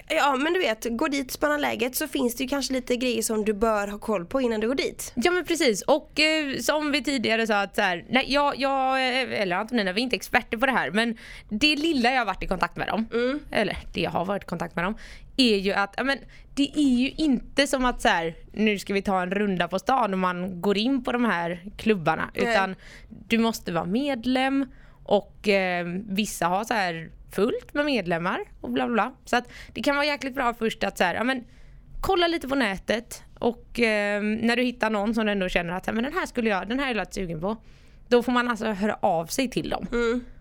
Ja 0.08 0.36
men 0.36 0.52
du 0.52 0.58
vet, 0.58 0.86
gå 0.90 1.08
dit, 1.08 1.30
spana 1.30 1.56
läget 1.56 1.96
så 1.96 2.08
finns 2.08 2.34
det 2.34 2.42
ju 2.42 2.48
kanske 2.48 2.72
lite 2.72 2.96
grejer 2.96 3.22
som 3.22 3.44
du 3.44 3.52
bör 3.52 3.88
ha 3.88 3.98
koll 3.98 4.26
på 4.26 4.40
innan 4.40 4.60
du 4.60 4.68
går 4.68 4.74
dit. 4.74 5.12
Ja 5.14 5.30
men 5.30 5.44
precis. 5.44 5.82
Och 5.82 6.20
eh, 6.20 6.58
som 6.58 6.92
vi 6.92 7.04
tidigare 7.04 7.46
sa 7.46 7.60
att 7.60 7.74
så 7.74 7.82
här, 7.82 8.04
nej 8.08 8.24
jag, 8.28 8.56
jag, 8.56 8.92
eh, 8.92 9.40
eller 9.40 9.56
Antonina 9.56 9.92
vi 9.92 10.00
är 10.00 10.02
inte 10.02 10.16
experter 10.16 10.58
på 10.58 10.66
det 10.66 10.72
här 10.72 10.90
men 10.90 11.16
det 11.48 11.76
lilla 11.76 12.10
jag 12.10 12.20
har 12.20 12.26
varit 12.26 12.42
i 12.42 12.46
kontakt 12.46 12.76
med 12.76 12.88
dem, 12.88 13.06
eller 13.50 13.76
det 13.94 14.00
jag 14.00 14.10
har 14.10 14.24
varit 14.24 14.42
i 14.42 14.46
kontakt 14.46 14.76
med 14.76 14.84
dem, 14.84 14.96
är 15.36 15.56
ju 15.56 15.72
att 15.72 15.94
ja, 15.96 16.04
men, 16.04 16.18
det 16.54 16.72
är 16.74 16.98
ju 16.98 17.10
inte 17.10 17.66
som 17.66 17.84
att 17.84 18.02
så 18.02 18.08
här, 18.08 18.34
nu 18.52 18.78
ska 18.78 18.94
vi 18.94 19.02
ta 19.02 19.22
en 19.22 19.30
runda 19.30 19.68
på 19.68 19.78
stan 19.78 20.12
och 20.12 20.18
man 20.18 20.60
går 20.60 20.78
in 20.78 21.04
på 21.04 21.12
de 21.12 21.24
här 21.24 21.62
klubbarna 21.76 22.30
utan 22.34 22.74
du 23.08 23.38
måste 23.38 23.72
vara 23.72 23.84
medlem 23.84 24.66
och 25.04 25.48
eh, 25.48 25.86
vissa 26.08 26.46
har 26.46 26.64
så 26.64 26.74
här 26.74 27.10
fullt 27.32 27.74
med 27.74 27.84
medlemmar 27.84 28.40
och 28.60 28.70
bla 28.70 28.88
bla. 28.88 29.12
Så 29.24 29.36
att 29.36 29.48
det 29.74 29.82
kan 29.82 29.96
vara 29.96 30.06
jäkligt 30.06 30.34
bra 30.34 30.54
först 30.54 30.84
att 30.84 30.98
så 30.98 31.04
här, 31.04 31.14
ja, 31.14 31.24
men, 31.24 31.44
kolla 32.00 32.26
lite 32.26 32.48
på 32.48 32.54
nätet 32.54 33.22
och 33.38 33.80
eh, 33.80 34.22
när 34.22 34.56
du 34.56 34.62
hittar 34.62 34.90
någon 34.90 35.14
som 35.14 35.26
du 35.26 35.32
ändå 35.32 35.48
känner 35.48 35.72
att 35.72 35.86
"Ja, 35.86 35.92
men 35.92 36.04
den 36.04 36.12
här 36.12 36.26
skulle 36.26 36.50
jag, 36.50 36.68
den 36.68 36.78
här 36.80 36.90
är 36.90 36.94
jag 36.98 37.14
sugen 37.14 37.40
på. 37.40 37.56
Då 38.08 38.22
får 38.22 38.32
man 38.32 38.48
alltså 38.48 38.66
höra 38.66 38.94
av 39.02 39.26
sig 39.26 39.50
till 39.50 39.70
dem. 39.70 39.86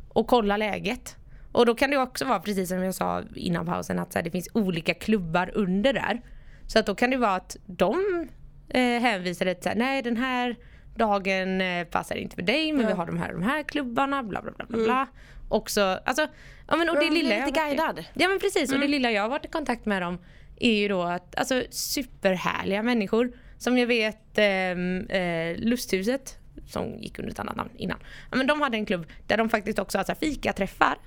och 0.09 0.27
kolla 0.27 0.57
läget. 0.57 1.15
Och 1.51 1.65
då 1.65 1.75
kan 1.75 1.89
det 1.91 1.97
också 1.97 2.25
vara 2.25 2.39
precis 2.39 2.69
som 2.69 2.83
jag 2.83 2.95
sa 2.95 3.23
innan 3.35 3.65
pausen 3.65 3.99
att 3.99 4.13
så 4.13 4.19
här, 4.19 4.23
det 4.23 4.31
finns 4.31 4.49
olika 4.53 4.93
klubbar 4.93 5.51
under 5.53 5.93
där. 5.93 6.21
Så 6.67 6.79
att 6.79 6.85
då 6.85 6.95
kan 6.95 7.09
det 7.09 7.17
vara 7.17 7.35
att 7.35 7.57
de 7.65 8.27
eh, 8.69 8.81
hänvisar 8.81 9.53
till 9.53 9.71
nej 9.75 10.01
den 10.01 10.17
här 10.17 10.55
dagen 10.95 11.61
eh, 11.61 11.83
passar 11.87 12.15
inte 12.15 12.35
för 12.35 12.41
dig 12.41 12.73
men 12.73 12.87
vi 12.87 12.93
har 12.93 13.05
de 13.05 13.17
här 13.17 13.31
de 13.33 13.43
här 13.43 13.63
klubbarna 13.63 14.23
bla 14.23 14.41
bla 14.41 14.51
bla 14.57 14.65
bla. 14.65 14.77
bla. 14.83 15.07
Också, 15.49 15.81
alltså, 16.05 16.27
ja, 16.67 16.75
men, 16.77 16.89
och 16.89 16.95
det 16.95 17.09
lilla 17.09 17.35
jag 17.35 17.45
lite 17.45 17.59
guidad. 17.59 18.05
Ja 18.13 18.27
men 18.27 18.39
precis 18.39 18.71
och 18.73 18.79
det 18.79 18.87
lilla 18.87 19.11
jag 19.11 19.21
har 19.21 19.29
varit 19.29 19.45
i 19.45 19.47
kontakt 19.47 19.85
med 19.85 20.01
dem 20.01 20.17
är 20.59 20.71
ju 20.73 20.87
då 20.87 21.01
att 21.03 21.35
alltså 21.35 21.63
superhärliga 21.69 22.83
människor 22.83 23.31
som 23.57 23.77
jag 23.77 23.87
vet 23.87 24.37
ehm, 24.37 25.05
eh, 25.09 25.55
Lusthuset 25.57 26.37
som 26.67 26.97
gick 26.99 27.19
under 27.19 27.31
ett 27.31 27.39
annat 27.39 27.55
namn 27.55 27.69
innan. 27.77 27.97
Ja, 28.31 28.37
men 28.37 28.47
de 28.47 28.61
hade 28.61 28.77
en 28.77 28.85
klubb 28.85 29.05
där 29.27 29.37
de 29.37 29.49
faktiskt 29.49 29.79
också 29.79 29.97
har 29.97 30.03
så 30.05 30.11
här 30.11 30.19
fikaträffar 30.19 30.97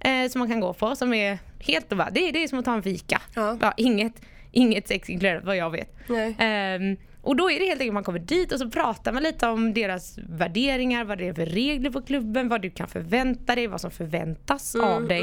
eh, 0.00 0.28
som 0.30 0.38
man 0.38 0.48
kan 0.48 0.60
gå 0.60 0.72
på 0.72 0.96
som 0.96 1.14
är 1.14 1.38
helt 1.60 1.92
och 1.92 1.98
bara, 1.98 2.10
det, 2.10 2.28
är- 2.28 2.32
det 2.32 2.42
är 2.42 2.48
som 2.48 2.58
att 2.58 2.64
ta 2.64 2.74
en 2.74 2.82
fika. 2.82 3.22
Ja. 3.34 3.72
inget, 3.76 4.12
inget 4.52 4.88
sex 4.88 5.10
inkluderat 5.10 5.44
vad 5.44 5.56
jag 5.56 5.70
vet. 5.70 5.96
Och 7.22 7.36
då 7.36 7.50
är 7.50 7.60
det 7.60 7.66
helt 7.66 7.80
enkelt 7.80 7.94
man 7.94 8.04
kommer 8.04 8.18
dit 8.18 8.52
och 8.52 8.58
så 8.58 8.70
pratar 8.70 9.12
man 9.12 9.22
lite 9.22 9.46
om 9.48 9.74
deras 9.74 10.18
värderingar, 10.18 11.04
vad 11.04 11.18
det 11.18 11.28
är 11.28 11.34
för 11.34 11.46
regler 11.46 11.90
på 11.90 12.02
klubben, 12.02 12.48
vad 12.48 12.62
du 12.62 12.70
kan 12.70 12.88
förvänta 12.88 13.54
dig, 13.54 13.66
vad 13.66 13.80
som 13.80 13.90
förväntas 13.90 14.74
Mm, 14.74 14.88
av 14.88 15.08
dig. 15.08 15.22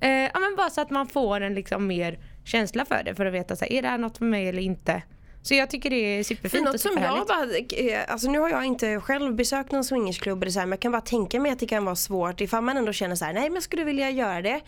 Eh, 0.00 0.10
ja, 0.10 0.38
men 0.40 0.56
bara 0.56 0.70
så 0.70 0.80
att 0.80 0.90
man 0.90 1.06
får 1.06 1.40
en 1.40 1.54
liksom 1.54 1.86
mer 1.86 2.18
känsla 2.44 2.84
för 2.84 3.02
det 3.04 3.14
för 3.14 3.26
att 3.26 3.34
veta 3.34 3.56
så 3.56 3.64
här, 3.64 3.72
är 3.72 3.82
det 3.82 3.88
här 3.88 3.98
något 3.98 4.18
för 4.18 4.24
mig 4.24 4.48
eller 4.48 4.62
inte. 4.62 5.02
Så 5.42 5.54
jag 5.54 5.70
tycker 5.70 5.90
det 5.90 5.96
är 5.96 6.24
superfint 6.24 6.66
och 6.66 6.72
något 6.72 6.80
som 6.80 6.92
jag 7.02 7.26
bara, 7.26 7.44
eh, 7.92 8.00
alltså 8.08 8.30
nu 8.30 8.38
har 8.38 8.48
jag 8.48 8.64
inte 8.64 9.00
själv 9.00 9.34
besökt 9.34 9.72
någon 9.72 9.84
swingersklubb 9.84 10.42
eller 10.42 10.52
så 10.52 10.58
här, 10.58 10.66
men 10.66 10.70
jag 10.70 10.80
kan 10.80 10.92
bara 10.92 11.00
tänka 11.00 11.40
mig 11.40 11.52
att 11.52 11.58
det 11.58 11.66
kan 11.66 11.84
vara 11.84 11.96
svårt 11.96 12.40
ifall 12.40 12.62
man 12.64 12.76
ändå 12.76 12.92
känner 12.92 13.14
så 13.14 13.24
här, 13.24 13.32
nej 13.32 13.50
men 13.50 13.62
skulle 13.62 13.84
vilja 13.84 14.10
göra 14.10 14.42
det. 14.42 14.60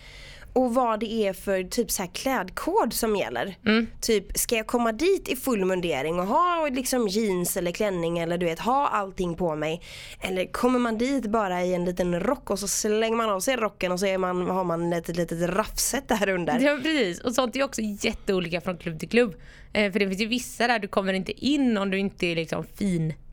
Och 0.53 0.75
vad 0.75 1.01
det 1.01 1.13
är 1.13 1.33
för 1.33 1.63
typ 1.63 1.91
så 1.91 2.03
här 2.03 2.11
klädkod 2.15 2.93
som 2.93 3.17
gäller. 3.17 3.57
Mm. 3.67 3.87
Typ, 4.01 4.39
ska 4.39 4.57
jag 4.57 4.67
komma 4.67 4.93
dit 4.93 5.29
i 5.29 5.37
full 5.37 5.65
mundering 5.65 6.21
och 6.21 6.27
ha 6.27 6.69
liksom 6.73 7.09
jeans 7.09 7.57
eller 7.57 7.73
klänning 7.73 8.19
eller 8.19 8.39
du 8.39 8.47
vet 8.47 8.59
ha 8.59 8.89
allting 8.89 9.35
på 9.35 9.57
mig. 9.57 9.83
Eller 10.21 10.53
kommer 10.53 10.79
man 10.79 10.99
dit 10.99 11.27
bara 11.27 11.65
i 11.65 11.75
en 11.75 11.85
liten 11.85 12.21
rock 12.21 12.51
och 12.51 12.59
så 12.59 12.69
slänger 12.69 13.17
man 13.17 13.31
av 13.31 13.41
sig 13.41 13.57
rocken 13.57 13.93
och 13.93 14.01
så 14.01 14.19
man, 14.19 14.47
har 14.47 14.65
man 14.65 14.93
ett 14.93 15.17
litet 15.17 15.51
raffset 15.51 16.09
där 16.09 16.29
under. 16.29 16.61
Ja 16.61 16.79
precis 16.83 17.21
och 17.21 17.35
sånt 17.35 17.57
är 17.57 17.63
också 17.63 17.81
jätteolika 17.83 18.61
från 18.61 18.77
klubb 18.79 18.99
till 19.01 19.09
klubb. 19.09 19.35
Eh, 19.73 19.93
för 19.93 19.99
det 19.99 20.09
finns 20.09 20.21
ju 20.21 20.27
vissa 20.27 20.67
där 20.67 20.79
du 20.79 20.89
kommer 20.89 21.13
inte 21.13 21.47
in 21.47 21.77
om 21.77 21.91
du 21.91 21.99
inte 21.99 22.27
är 22.27 22.37
liksom 22.37 22.65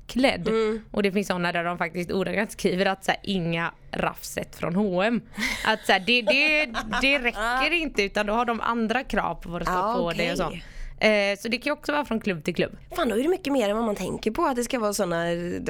finklädd. 0.07 0.47
Mm. 0.47 0.81
Och 0.91 1.03
det 1.03 1.11
finns 1.11 1.27
sådana 1.27 1.51
där 1.51 1.63
de 1.63 1.77
faktiskt 1.77 2.11
ordagrant 2.11 2.51
skriver 2.51 2.85
att 2.85 3.05
så 3.05 3.11
här, 3.11 3.19
inga 3.23 3.71
raffset 3.91 4.55
från 4.55 4.75
H&M. 4.75 5.21
Att 5.65 5.85
så 5.85 5.91
här, 5.91 5.99
det, 5.99 6.21
det, 6.21 6.65
det 7.01 7.19
räcker 7.23 7.71
inte 7.71 8.03
utan 8.03 8.25
då 8.25 8.33
har 8.33 8.45
de 8.45 8.61
andra 8.61 9.03
krav 9.03 9.35
på 9.35 9.49
vad 9.49 9.61
det 9.61 9.65
ska 9.65 9.75
Ah, 9.75 9.95
på 9.95 10.11
dig 10.11 10.31
och 10.31 10.37
så. 10.37 10.53
Eh, 10.99 11.37
så 11.39 11.47
det 11.47 11.57
kan 11.57 11.65
ju 11.65 11.71
också 11.71 11.91
vara 11.91 12.05
från 12.05 12.19
klubb 12.19 12.43
till 12.43 12.55
klubb. 12.55 12.77
Fan 12.95 13.09
då 13.09 13.15
är 13.19 13.23
det 13.23 13.29
mycket 13.29 13.53
mer 13.53 13.69
än 13.69 13.75
vad 13.75 13.85
man 13.85 13.95
tänker 13.95 14.31
på 14.31 14.45
att 14.45 14.55
det 14.55 14.63
ska 14.63 14.79
vara 14.79 14.93
såna 14.93 15.23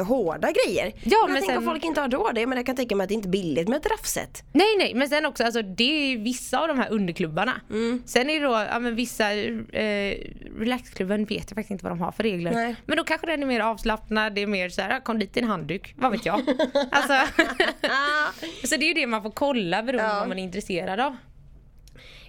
hårda 0.08 0.50
grejer. 0.52 0.94
Ja, 1.04 1.18
men 1.26 1.36
jag 1.36 1.40
tänker 1.44 1.54
sen- 1.56 1.64
folk 1.66 1.84
inte 1.84 2.02
har 2.02 2.10
råd 2.10 2.36
det 2.36 2.48
men 2.48 2.58
jag 2.58 2.66
kan 2.66 2.76
tänka 2.76 2.96
mig 2.96 3.04
att 3.04 3.08
det 3.10 3.14
inte 3.16 3.28
är 3.28 3.32
billigt 3.32 3.68
med 3.68 3.78
ett 3.78 3.92
raffset. 3.92 4.44
Nej 4.54 4.76
nej 4.78 4.94
men 4.96 5.10
sen 5.10 5.26
också 5.26 5.44
alltså 5.44 5.62
det 5.62 6.14
är 6.14 6.18
vissa 6.18 6.60
av 6.60 6.68
de 6.68 6.80
här 6.80 6.92
underklubbarna. 6.92 7.62
Mm. 7.70 8.04
Sen 8.06 8.30
är 8.30 8.40
det 8.40 8.46
då 8.46 8.66
ja, 8.72 8.80
men 8.80 8.96
vissa 8.96 9.34
eh, 9.34 10.18
relaxklubben 10.60 11.26
vet 11.26 11.38
jag 11.50 11.56
faktiskt 11.56 11.72
inte 11.72 11.84
vad 11.84 11.92
de 11.92 12.00
har 12.02 12.12
för 12.12 12.24
regler. 12.24 12.52
Nej. 12.52 12.76
Men 12.86 12.98
då 12.98 13.04
kanske 13.04 13.28
den 13.28 13.44
är 13.44 13.48
mer 13.48 13.60
avslappnad, 13.60 14.36
det 14.36 14.42
är 14.42 14.48
mer 14.48 14.70
så 14.70 14.82
här, 14.82 14.90
"Ja, 14.90 15.00
kom 15.00 15.20
dit 15.20 15.38
i 15.38 15.40
en 15.40 15.48
handduk, 15.48 15.94
vad 15.98 16.12
vet 16.12 16.26
jag. 16.26 16.36
alltså, 16.92 17.14
så 18.68 18.76
det 18.78 18.86
är 18.86 18.88
ju 18.88 18.94
det 18.94 19.08
man 19.08 19.24
får 19.24 19.32
kolla 19.32 19.84
beroende 19.84 20.04
på 20.10 20.16
Ja. 20.16 20.20
vad 20.20 20.28
man 20.28 20.40
är 20.40 20.44
intresserad 20.44 21.00
av. 21.00 21.18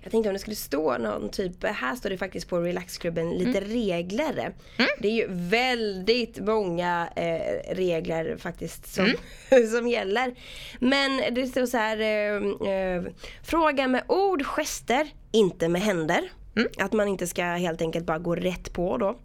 Jag 0.08 0.12
tänkte 0.12 0.28
om 0.28 0.32
det 0.32 0.38
skulle 0.38 0.56
stå 0.56 0.98
någon 0.98 1.28
typ, 1.30 1.64
här 1.64 1.94
står 1.96 2.10
det 2.10 2.18
faktiskt 2.18 2.48
på 2.48 2.58
relaxklubben 2.60 3.30
lite 3.30 3.58
Mm. 3.58 3.70
regler. 3.70 4.54
Det 4.98 5.08
är 5.08 5.12
ju 5.12 5.26
väldigt 5.30 6.38
många 6.40 7.08
eh, 7.16 7.74
regler 7.74 8.36
faktiskt 8.36 8.94
som, 8.94 9.04
Mm. 9.50 9.68
som 9.70 9.88
gäller. 9.88 10.34
Men 10.80 11.34
det 11.34 11.46
står 11.46 11.66
så 11.66 11.76
här, 11.76 11.98
eh, 12.00 12.72
eh, 12.72 13.02
fråga 13.42 13.88
med 13.88 14.02
ord, 14.08 14.42
gester, 14.46 15.08
inte 15.32 15.68
med 15.68 15.82
händer. 15.82 16.30
Mm. 16.56 16.68
Att 16.78 16.92
man 16.92 17.08
inte 17.08 17.26
ska 17.26 17.42
helt 17.44 17.82
enkelt 17.82 18.06
bara 18.06 18.18
gå 18.18 18.34
rätt 18.34 18.72
på 18.72 18.96
då. 18.98 19.18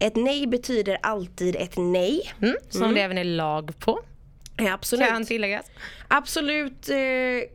Ett 0.00 0.16
nej 0.16 0.46
betyder 0.46 0.98
alltid 1.02 1.56
ett 1.56 1.76
nej. 1.76 2.32
Mm, 2.42 2.54
som 2.70 2.94
det 2.94 3.00
även 3.00 3.18
är 3.18 3.24
lag 3.24 3.78
på, 3.78 4.00
Ja, 4.56 4.72
absolut. 4.72 5.08
kan 5.08 5.24
tilläggas. 5.24 5.66
Absolut 6.08 6.88
eh, 6.88 6.96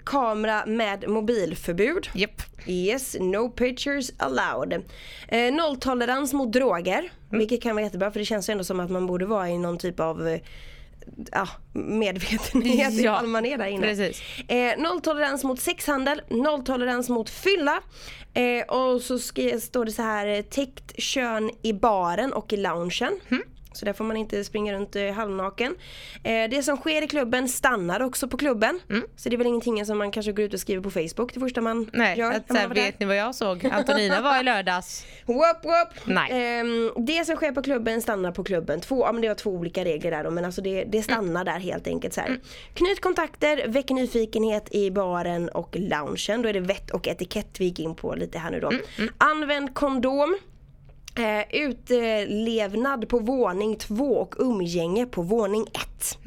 kamera 0.06 0.66
med 0.66 1.10
mobilförbud. 1.10 2.10
Japp. 2.14 2.42
Yes, 2.68 3.16
no 3.20 3.50
pictures 3.50 4.12
allowed. 4.18 4.84
Eh, 5.28 5.54
nolltolerans 5.54 6.34
mot 6.34 6.54
droger, 6.54 7.12
Mm. 7.30 7.40
vilket 7.40 7.62
kan 7.64 7.76
vara 7.76 7.86
jättebra 7.86 8.12
för 8.12 8.20
det 8.20 8.26
känns 8.26 8.50
ju 8.50 8.52
ändå 8.52 8.64
som 8.64 8.80
att 8.80 8.92
man 8.92 9.08
borde 9.08 9.26
vara 9.26 9.50
i 9.50 9.58
någon 9.58 9.78
typ 9.78 10.00
av 10.00 10.28
eh, 10.28 10.40
medvetenhet 11.74 12.94
Ja, 12.94 13.12
ifall 13.14 13.28
man 13.28 13.46
är 13.46 13.58
där 13.58 13.66
inne. 13.66 13.88
precis. 13.88 14.22
Eh, 14.48 14.78
nolltolerans 14.82 15.44
mot 15.44 15.60
sexhandel, 15.60 16.22
nolltolerans 16.30 17.10
mot 17.10 17.30
fylla 17.30 17.80
eh, 18.34 18.64
och 18.76 19.02
så 19.02 19.20
ska, 19.20 19.60
står 19.62 19.86
det 19.86 19.92
så 19.92 20.02
här 20.02 20.28
eh, 20.28 20.42
täckt 20.42 21.00
kön 21.02 21.52
i 21.64 21.74
baren 21.74 22.34
och 22.34 22.54
i 22.54 22.58
loungen. 22.58 23.20
Mm. 23.30 23.44
Så 23.78 23.86
där 23.86 23.94
får 23.94 24.04
man 24.04 24.18
inte 24.18 24.44
springa 24.44 24.74
runt 24.74 24.96
eh, 24.96 25.12
halvnaken. 25.12 25.76
Eh, 26.24 26.50
det 26.50 26.64
som 26.64 26.78
sker 26.78 27.02
i 27.02 27.08
klubben 27.08 27.48
stannar 27.48 28.02
också 28.02 28.28
på 28.28 28.38
klubben. 28.38 28.80
Så 29.16 29.30
det 29.30 29.36
är 29.36 29.38
väl 29.38 29.48
ingenting 29.48 29.86
som 29.86 29.98
man 29.98 30.12
kanske 30.12 30.32
går 30.32 30.46
ut 30.46 30.54
och 30.54 30.60
skriver 30.60 30.84
på 30.84 30.92
Facebook 30.92 31.34
det 31.34 31.40
första 31.40 31.62
man 31.62 31.78
Mm. 31.78 31.90
Nej, 31.94 32.18
gör. 32.18 32.32
att, 32.32 32.50
man 32.50 32.74
vet 32.74 33.00
ni 33.00 33.06
vad 33.06 33.16
jag 33.16 33.36
såg? 33.36 33.66
Antonina 33.66 34.22
var 34.22 34.40
i 34.40 34.44
lördags. 34.44 35.06
Whoop, 35.26 35.64
whoop. 35.64 35.94
Nej. 36.06 36.60
Ehm, 36.60 36.92
det 36.98 37.26
som 37.26 37.36
sker 37.36 37.52
på 37.52 37.62
klubben 37.62 38.02
stannar 38.02 38.32
på 38.32 38.44
klubben. 38.44 38.82
Två, 38.82 39.06
ja, 39.06 39.12
men 39.12 39.22
det 39.22 39.28
var 39.28 39.36
två 39.36 39.50
olika 39.52 39.86
regler 39.86 40.12
där 40.12 40.24
då, 40.24 40.32
men 40.32 40.46
alltså 40.46 40.62
det, 40.62 40.84
det 40.84 41.02
stannar 41.02 41.46
där 41.46 41.60
helt 41.60 41.88
enkelt. 41.88 42.14
Så 42.14 42.22
här. 42.22 42.40
Knyt 42.74 43.02
kontakter, 43.02 43.68
väck 43.68 43.90
nyfikenhet 43.90 44.76
i 44.76 44.92
baren 44.92 45.50
och 45.50 45.76
loungen. 45.80 46.42
Då 46.42 46.50
är 46.50 46.54
det 46.54 46.60
vett 46.60 46.92
och 46.92 47.08
etikett 47.08 47.60
vi 47.60 47.66
gick 47.66 47.80
in 47.80 47.96
på 47.96 48.16
lite 48.16 48.40
här 48.40 48.52
nu 48.52 48.60
då. 48.60 48.72
Använd 49.18 49.74
kondom. 49.74 50.38
Eh, 51.18 51.44
utlevnad 51.50 53.10
på 53.10 53.20
våning 53.20 53.76
två 53.76 54.18
och 54.18 54.36
umgänge 54.38 55.06
på 55.06 55.22
våning 55.22 55.66
ett. 55.74 56.18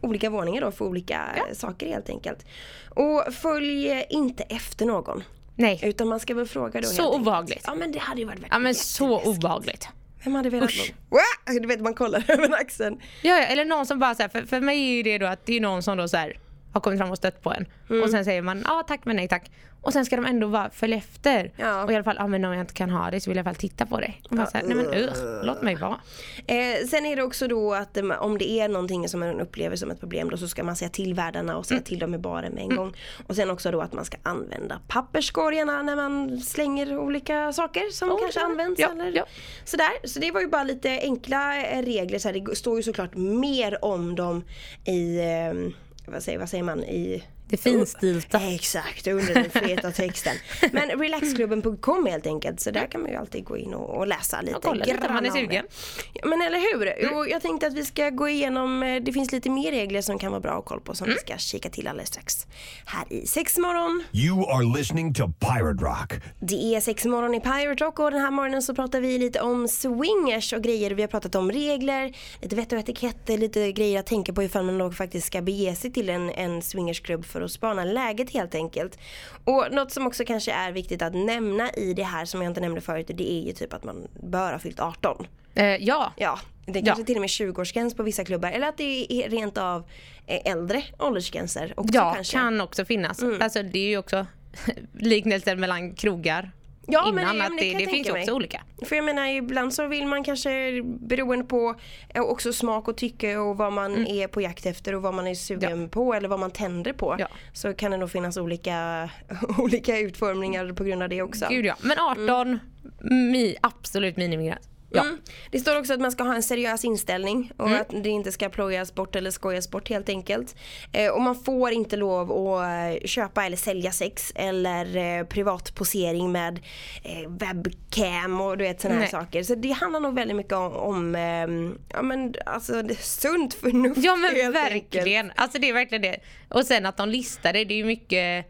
Olika 0.00 0.30
våningar 0.30 0.60
då 0.60 0.70
för 0.70 0.84
olika 0.84 1.20
eh, 1.36 1.54
saker 1.54 1.86
helt 1.86 2.08
enkelt. 2.08 2.46
Och 2.90 3.34
följ 3.34 4.04
inte 4.10 4.42
efter 4.42 4.86
någon. 4.86 5.24
Nej. 5.54 5.80
Utan 5.82 6.08
man 6.08 6.20
ska 6.20 6.34
väl 6.34 6.46
fråga 6.46 6.80
då 6.80 6.86
Så 6.88 7.14
obehagligt. 7.14 7.64
Ja 7.66 7.74
men 7.74 7.92
det 7.92 7.98
hade 7.98 8.20
ju 8.20 8.26
varit 8.26 8.40
Ja 8.50 8.58
men 8.58 8.74
så 8.74 9.20
obehagligt. 9.20 9.88
Vem 10.24 10.34
hade 10.34 10.50
velat 10.50 10.70
Usch. 10.70 10.92
någon? 11.10 11.62
Du 11.62 11.68
vet 11.68 11.80
man 11.80 11.94
kollar 11.94 12.24
över 12.30 12.52
axeln. 12.60 13.00
Ja, 13.22 13.36
ja, 13.38 13.44
eller 13.44 13.64
någon 13.64 13.86
som 13.86 13.98
bara 13.98 14.14
så 14.14 14.22
här, 14.22 14.28
för, 14.28 14.42
för 14.42 14.60
mig 14.60 14.78
är 14.78 14.94
ju 14.96 15.02
det 15.02 15.18
då 15.18 15.26
att 15.26 15.46
det 15.46 15.56
är 15.56 15.60
någon 15.60 15.82
som 15.82 15.96
då 15.96 16.08
så 16.08 16.16
här, 16.16 16.38
har 16.78 16.82
kommit 16.82 16.98
fram 17.00 17.10
och 17.10 17.16
stött 17.16 17.42
på 17.42 17.52
en. 17.52 17.66
Mm. 17.90 18.02
Och 18.02 18.10
sen 18.10 18.24
säger 18.24 18.42
man 18.42 18.62
ja 18.64 18.84
tack 18.88 19.00
men 19.04 19.16
nej 19.16 19.28
tack. 19.28 19.50
Och 19.80 19.92
sen 19.92 20.04
ska 20.04 20.16
de 20.16 20.24
ändå 20.24 20.48
bara 20.48 20.70
följa 20.70 20.96
efter. 20.96 21.52
Ja. 21.56 21.84
Och 21.84 21.92
i 21.92 21.94
alla 21.94 22.04
fall, 22.04 22.16
ja 22.18 22.26
men 22.26 22.44
om 22.44 22.52
jag 22.52 22.60
inte 22.60 22.74
kan 22.74 22.90
ha 22.90 23.10
det 23.10 23.20
så 23.20 23.30
vill 23.30 23.36
jag 23.36 23.44
i 23.44 23.48
alla 23.48 23.54
fall 23.54 23.60
titta 23.60 23.86
på 23.86 24.00
det. 24.00 24.14
Och 24.30 24.36
bara 24.36 24.46
så 24.46 24.58
här, 24.58 24.64
nej 24.64 24.76
men 24.76 24.86
ugh, 24.86 25.44
låt 25.44 25.62
mig 25.62 25.76
vara. 25.76 26.00
Eh, 26.46 26.86
sen 26.90 27.06
är 27.06 27.16
det 27.16 27.22
också 27.22 27.48
då 27.48 27.74
att 27.74 27.96
eh, 27.96 28.04
om 28.20 28.38
det 28.38 28.50
är 28.50 28.68
någonting 28.68 29.08
som 29.08 29.20
man 29.20 29.40
upplever 29.40 29.76
som 29.76 29.90
ett 29.90 30.00
problem 30.00 30.30
då 30.30 30.36
så 30.36 30.48
ska 30.48 30.64
man 30.64 30.76
säga 30.76 30.88
till 30.88 31.14
värdarna 31.14 31.56
och 31.56 31.66
säga 31.66 31.80
till 31.80 31.98
dem 31.98 32.14
i 32.14 32.18
baren 32.18 32.52
med 32.52 32.62
en 32.62 32.76
gång. 32.76 32.94
Och 33.26 33.36
sen 33.36 33.50
också 33.50 33.70
då 33.70 33.80
att 33.80 33.92
man 33.92 34.04
ska 34.04 34.16
använda 34.22 34.80
papperskorgarna 34.88 35.82
när 35.82 35.96
man 35.96 36.40
slänger 36.40 36.98
olika 36.98 37.52
saker 37.52 37.90
som 37.92 38.10
Oh, 38.10 38.20
kanske 38.20 38.40
ja. 38.40 38.46
används. 38.46 38.80
Ja, 38.80 38.92
eller 38.92 39.16
ja. 39.16 39.26
Sådär. 39.64 40.06
Så 40.06 40.20
det 40.20 40.30
var 40.30 40.40
ju 40.40 40.46
bara 40.46 40.64
lite 40.64 40.90
enkla 41.02 41.62
eh, 41.66 41.82
regler. 41.82 42.18
Så 42.18 42.28
här, 42.28 42.40
det 42.40 42.56
står 42.56 42.76
ju 42.76 42.82
såklart 42.82 43.16
mer 43.16 43.84
om 43.84 44.14
dem 44.14 44.44
i, 44.84 45.18
eh, 45.18 45.72
vad, 46.10 46.22
säger, 46.22 46.38
vad 46.38 46.48
säger 46.48 46.64
man, 46.64 46.84
i 46.84 47.24
det 47.48 47.56
finstilta. 47.56 48.40
Exakt, 48.54 49.06
under 49.06 49.34
den 49.34 49.50
feta 49.50 49.90
texten. 49.92 50.36
Men 50.72 50.88
relaxklubben.com 50.90 52.06
helt 52.06 52.26
enkelt. 52.26 52.60
Så 52.60 52.70
där 52.70 52.86
kan 52.86 53.00
man 53.02 53.10
ju 53.10 53.16
alltid 53.16 53.44
gå 53.44 53.56
in 53.56 53.74
och, 53.74 53.96
och 53.98 54.06
läsa 54.06 54.40
lite. 54.40 54.56
Och 54.56 54.62
kolla 54.62 54.84
lite 54.84 55.08
om 55.08 55.14
man 55.14 55.26
är 55.26 55.30
sugen. 55.30 55.64
Ja, 56.12 56.26
men 56.26 56.40
eller 56.42 56.58
hur. 56.58 57.14
Och 57.14 57.28
jag 57.28 57.42
tänkte 57.42 57.66
att 57.66 57.74
vi 57.74 57.84
ska 57.84 58.10
gå 58.10 58.28
igenom, 58.28 58.82
eh, 58.82 59.02
det 59.02 59.12
finns 59.12 59.32
lite 59.32 59.50
mer 59.50 59.70
regler 59.70 60.02
som 60.02 60.18
kan 60.18 60.30
vara 60.30 60.40
bra 60.40 60.58
att 60.58 60.64
kolla 60.64 60.80
på 60.80 60.94
som 60.94 61.04
Mm. 61.04 61.16
vi 61.16 61.20
ska 61.32 61.38
kika 61.38 61.70
till 61.70 61.88
alldeles 61.88 62.08
strax. 62.08 62.46
Här 62.86 63.12
i 63.12 63.26
Sexmorgon. 63.26 64.04
You 64.12 64.50
are 64.50 64.78
listening 64.78 65.14
to 65.14 65.28
Pirate 65.40 65.84
Rock. 65.84 66.12
Det 66.40 66.74
är 66.74 66.80
Sexmorgon 66.80 67.34
i 67.34 67.40
Pirate 67.40 67.84
Rock 67.84 67.98
och 67.98 68.10
den 68.10 68.20
här 68.20 68.30
morgonen 68.30 68.62
så 68.62 68.74
pratar 68.74 69.00
vi 69.00 69.18
lite 69.18 69.40
om 69.40 69.68
swingers 69.68 70.52
och 70.52 70.62
grejer. 70.62 70.90
Vi 70.90 71.02
har 71.02 71.08
pratat 71.08 71.34
om 71.34 71.52
regler, 71.52 72.16
lite 72.42 72.56
vett 72.56 72.72
och 72.72 72.78
etikett, 72.78 73.28
lite 73.28 73.72
grejer 73.72 74.00
att 74.00 74.06
tänka 74.06 74.32
på 74.32 74.42
ifall 74.42 74.64
man 74.72 74.92
faktiskt 74.92 75.26
ska 75.26 75.42
bege 75.42 75.74
sig 75.74 75.92
till 75.92 76.08
en, 76.08 76.30
en 76.30 76.62
swingersklubb 76.62 77.24
för 77.24 77.37
att 77.42 77.50
spana 77.50 77.84
läget 77.84 78.30
helt 78.30 78.54
enkelt. 78.54 78.98
Och 79.44 79.66
något 79.70 79.92
som 79.92 80.06
också 80.06 80.24
kanske 80.24 80.52
är 80.52 80.72
viktigt 80.72 81.02
att 81.02 81.14
nämna 81.14 81.70
i 81.70 81.94
det 81.94 82.02
här 82.02 82.24
som 82.24 82.42
jag 82.42 82.50
inte 82.50 82.60
nämnde 82.60 82.80
förut 82.80 83.06
det 83.14 83.32
är 83.32 83.42
ju 83.46 83.52
typ 83.52 83.72
att 83.72 83.84
man 83.84 84.08
bör 84.22 84.52
ha 84.52 84.58
fyllt 84.58 84.80
18. 84.80 85.26
Eh, 85.54 85.64
ja, 85.66 86.12
Ja, 86.16 86.38
Det 86.66 86.78
är 86.78 86.84
kanske 86.84 87.04
till 87.04 87.14
och 87.16 87.20
med 87.20 87.28
20-årsgräns 87.28 87.96
på 87.96 88.02
vissa 88.02 88.24
klubbar. 88.24 88.50
Eller 88.50 88.68
att 88.68 88.76
det 88.76 89.12
är 89.12 89.30
rent 89.30 89.58
av 89.58 89.84
äldre 90.26 90.82
åldersgränser 90.98 91.72
också 91.76 91.94
Ja, 91.94 92.12
kanske. 92.14 92.32
kan 92.36 92.60
också 92.60 92.84
finnas. 92.84 93.22
Alltså 93.40 93.62
det 93.62 93.78
är 93.78 93.88
ju 93.88 93.98
också 93.98 94.26
liknelsen 94.92 95.60
mellan 95.60 95.94
krogar 95.94 96.50
Ja, 96.90 97.12
men 97.12 97.24
innan. 97.24 97.40
att 97.40 97.48
men 97.48 97.56
det, 97.56 97.72
det 97.72 97.78
det, 97.78 97.90
finns 97.90 98.08
ju 98.08 98.12
också 98.12 98.26
mig. 98.26 98.32
olika. 98.32 98.62
För 98.86 98.96
jag 98.96 99.04
menar 99.04 99.26
ibland 99.26 99.74
så 99.74 99.86
vill 99.86 100.06
man 100.06 100.24
kanske 100.24 100.82
beroende 100.84 101.44
på 101.44 101.74
eh, 102.08 102.22
också 102.22 102.52
smak 102.52 102.88
och 102.88 102.96
tycke 102.96 103.36
och 103.36 103.56
vad 103.56 103.72
man 103.72 104.06
är 104.06 104.28
på 104.28 104.40
jakt 104.40 104.66
efter 104.66 104.94
och 104.94 105.02
vad 105.02 105.14
man 105.14 105.26
är 105.26 105.34
sugen 105.34 105.88
på 105.88 106.14
eller 106.14 106.28
vad 106.28 106.40
man 106.40 106.50
tänder 106.50 106.92
på. 106.92 107.16
Ja. 107.18 107.28
Så 107.52 107.74
kan 107.74 107.90
det 107.90 107.96
nog 107.96 108.10
finnas 108.10 108.36
olika, 108.36 109.10
olika 109.58 109.98
utformningar 109.98 110.72
på 110.72 110.84
grund 110.84 111.02
av 111.02 111.08
det 111.08 111.22
också. 111.22 111.46
Gud 111.50 111.64
ja. 111.64 111.76
Men 111.80 111.98
18, 111.98 112.58
mi, 113.00 113.56
absolut 113.60 114.16
minimigräns. 114.16 114.68
Ja. 114.90 115.00
Mm. 115.02 115.18
Det 115.50 115.60
står 115.60 115.78
också 115.78 115.92
att 115.94 116.00
man 116.00 116.12
ska 116.12 116.22
ha 116.24 116.34
en 116.34 116.42
seriös 116.42 116.84
inställning 116.84 117.52
och 117.56 117.66
Mm. 117.68 117.80
att 117.80 118.04
det 118.04 118.08
inte 118.08 118.32
ska 118.32 118.48
plojas 118.48 118.94
bort 118.94 119.16
eller 119.16 119.30
skojas 119.30 119.70
bort 119.70 119.88
helt 119.88 120.08
enkelt. 120.08 120.56
Eh, 120.92 121.08
och 121.10 121.20
man 121.22 121.34
får 121.34 121.72
inte 121.72 121.96
lov 121.96 122.32
att 122.32 122.62
eh, 123.02 123.06
köpa 123.06 123.44
eller 123.44 123.56
sälja 123.56 123.92
sex 123.92 124.32
eller 124.34 124.96
eh, 125.20 125.24
privatposering 125.26 126.32
med 126.32 126.60
eh, 127.02 127.30
webcam 127.30 128.40
och 128.40 128.58
du 128.58 128.64
vet 128.64 128.80
sådana 128.80 129.00
här 129.00 129.06
saker. 129.08 129.42
Så 129.42 129.54
det 129.54 129.70
handlar 129.70 130.00
nog 130.00 130.14
väldigt 130.14 130.36
mycket 130.36 130.52
om, 130.52 130.72
om 130.76 131.14
eh, 131.14 131.80
ja 131.96 132.02
men 132.02 132.34
alltså 132.46 132.82
sunt 133.00 133.54
förnuft 133.54 134.00
Ja 134.04 134.16
men 134.16 134.34
helt 134.36 134.56
enkelt. 134.56 134.94
verkligen. 134.94 135.32
Alltså 135.36 135.58
det 135.58 135.68
är 135.68 135.72
verkligen 135.72 136.02
det. 136.02 136.16
Och 136.48 136.64
sen 136.66 136.86
att 136.86 136.96
de 136.96 137.08
listar 137.08 137.52
det, 137.52 137.64
det 137.64 137.74
är 137.74 137.78
ju 137.78 137.84
mycket 137.84 138.46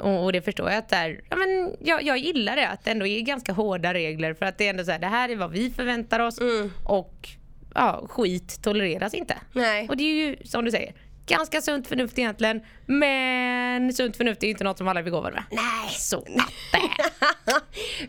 och 0.00 0.24
och 0.24 0.32
det 0.32 0.42
förstår 0.42 0.70
jag 0.70 0.78
att 0.78 0.88
där, 0.88 1.20
ja, 1.30 1.36
men 1.36 1.76
jag, 1.80 2.02
jag 2.02 2.18
gillar 2.18 2.56
det 2.56 2.68
att 2.68 2.84
det 2.84 2.90
ändå 2.90 3.06
är 3.06 3.20
ganska 3.20 3.52
hårda 3.52 3.94
regler 3.94 4.34
för 4.34 4.46
att 4.46 4.58
det 4.58 4.66
är 4.66 4.70
ändå 4.70 4.84
så 4.84 4.90
här, 4.90 4.98
det 4.98 5.06
här 5.06 5.28
är 5.28 5.36
vad 5.36 5.50
vi 5.50 5.70
förväntar 5.70 6.20
oss 6.20 6.40
Mm. 6.40 6.72
och 6.84 7.28
ja, 7.74 8.06
skit 8.08 8.62
tolereras 8.62 9.14
inte. 9.14 9.36
Nej. 9.52 9.88
Och 9.88 9.96
det 9.96 10.04
är 10.04 10.28
ju 10.28 10.36
som 10.44 10.64
du 10.64 10.70
säger, 10.70 10.94
ganska 11.30 11.60
sunt 11.62 11.88
förnuft 11.88 12.18
egentligen 12.18 12.60
men 12.86 13.92
sunt 13.92 14.16
förnuft 14.16 14.42
är 14.42 14.46
ju 14.46 14.50
inte 14.50 14.64
något 14.64 14.78
som 14.78 14.88
alla 14.88 15.00
är 15.00 15.04
begåvade 15.04 15.34
med. 15.34 15.44
Nej. 15.50 15.90
Så 15.98 16.16
att. 16.18 16.26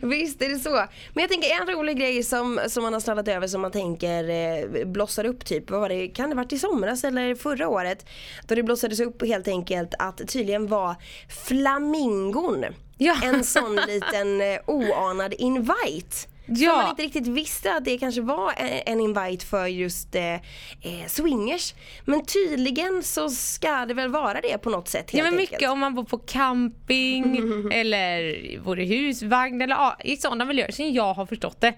Visst 0.00 0.42
är 0.42 0.48
det 0.48 0.58
så. 0.58 0.70
Men 1.14 1.22
jag 1.22 1.30
tänker 1.30 1.60
en 1.60 1.66
rolig 1.76 1.98
grej 1.98 2.22
som, 2.22 2.60
som 2.68 2.82
man 2.82 2.92
har 2.92 3.00
sladdat 3.00 3.28
över 3.28 3.46
som 3.46 3.60
man 3.60 3.70
tänker 3.70 4.28
eh, 4.30 4.84
blossar 4.86 5.24
upp 5.24 5.44
typ. 5.44 5.70
Vad 5.70 5.80
var 5.80 5.88
det? 5.88 6.08
Kan 6.08 6.30
det 6.30 6.36
varit 6.36 6.52
i 6.52 6.58
somras 6.58 7.04
eller 7.04 7.34
förra 7.34 7.68
året? 7.68 8.06
Då 8.46 8.54
det 8.54 8.62
blossades 8.62 9.00
upp 9.00 9.26
helt 9.26 9.48
enkelt 9.48 9.94
att 9.98 10.28
tydligen 10.28 10.66
var 10.66 10.94
flamingon 11.46 12.64
Ja. 12.98 13.16
en 13.24 13.44
sån 13.44 13.76
liten 13.76 14.40
eh, 14.40 14.58
oanad 14.66 15.34
invite. 15.38 16.16
Som 16.46 16.54
Ja. 16.56 16.76
man 16.76 16.90
inte 16.90 17.02
riktigt 17.02 17.26
visste 17.26 17.74
att 17.74 17.84
det 17.84 17.98
kanske 17.98 18.20
var 18.20 18.52
en, 18.56 18.80
en 18.86 19.00
invite 19.00 19.46
för 19.46 19.66
just 19.66 20.14
eh, 20.14 20.34
eh, 20.34 20.40
swingers. 21.06 21.74
Men 22.04 22.24
tydligen 22.26 23.02
så 23.02 23.28
ska 23.30 23.86
det 23.86 23.94
väl 23.94 24.08
vara 24.10 24.40
det 24.40 24.58
på 24.58 24.70
något 24.70 24.88
sätt 24.88 25.10
Ja 25.14 25.22
men 25.24 25.32
enkelt. 25.32 25.50
mycket 25.50 25.70
om 25.70 25.78
man 25.78 25.94
bor 25.94 26.04
på 26.04 26.18
camping 26.18 27.36
eller 27.72 28.58
bor 28.64 28.80
i 28.80 28.84
husvagn 28.84 29.62
eller 29.62 29.74
ja, 29.74 29.96
i 30.04 30.16
sådana 30.16 30.44
miljöer 30.44 30.72
som 30.72 30.92
jag 30.92 31.14
har 31.14 31.26
förstått 31.26 31.60
det. 31.60 31.68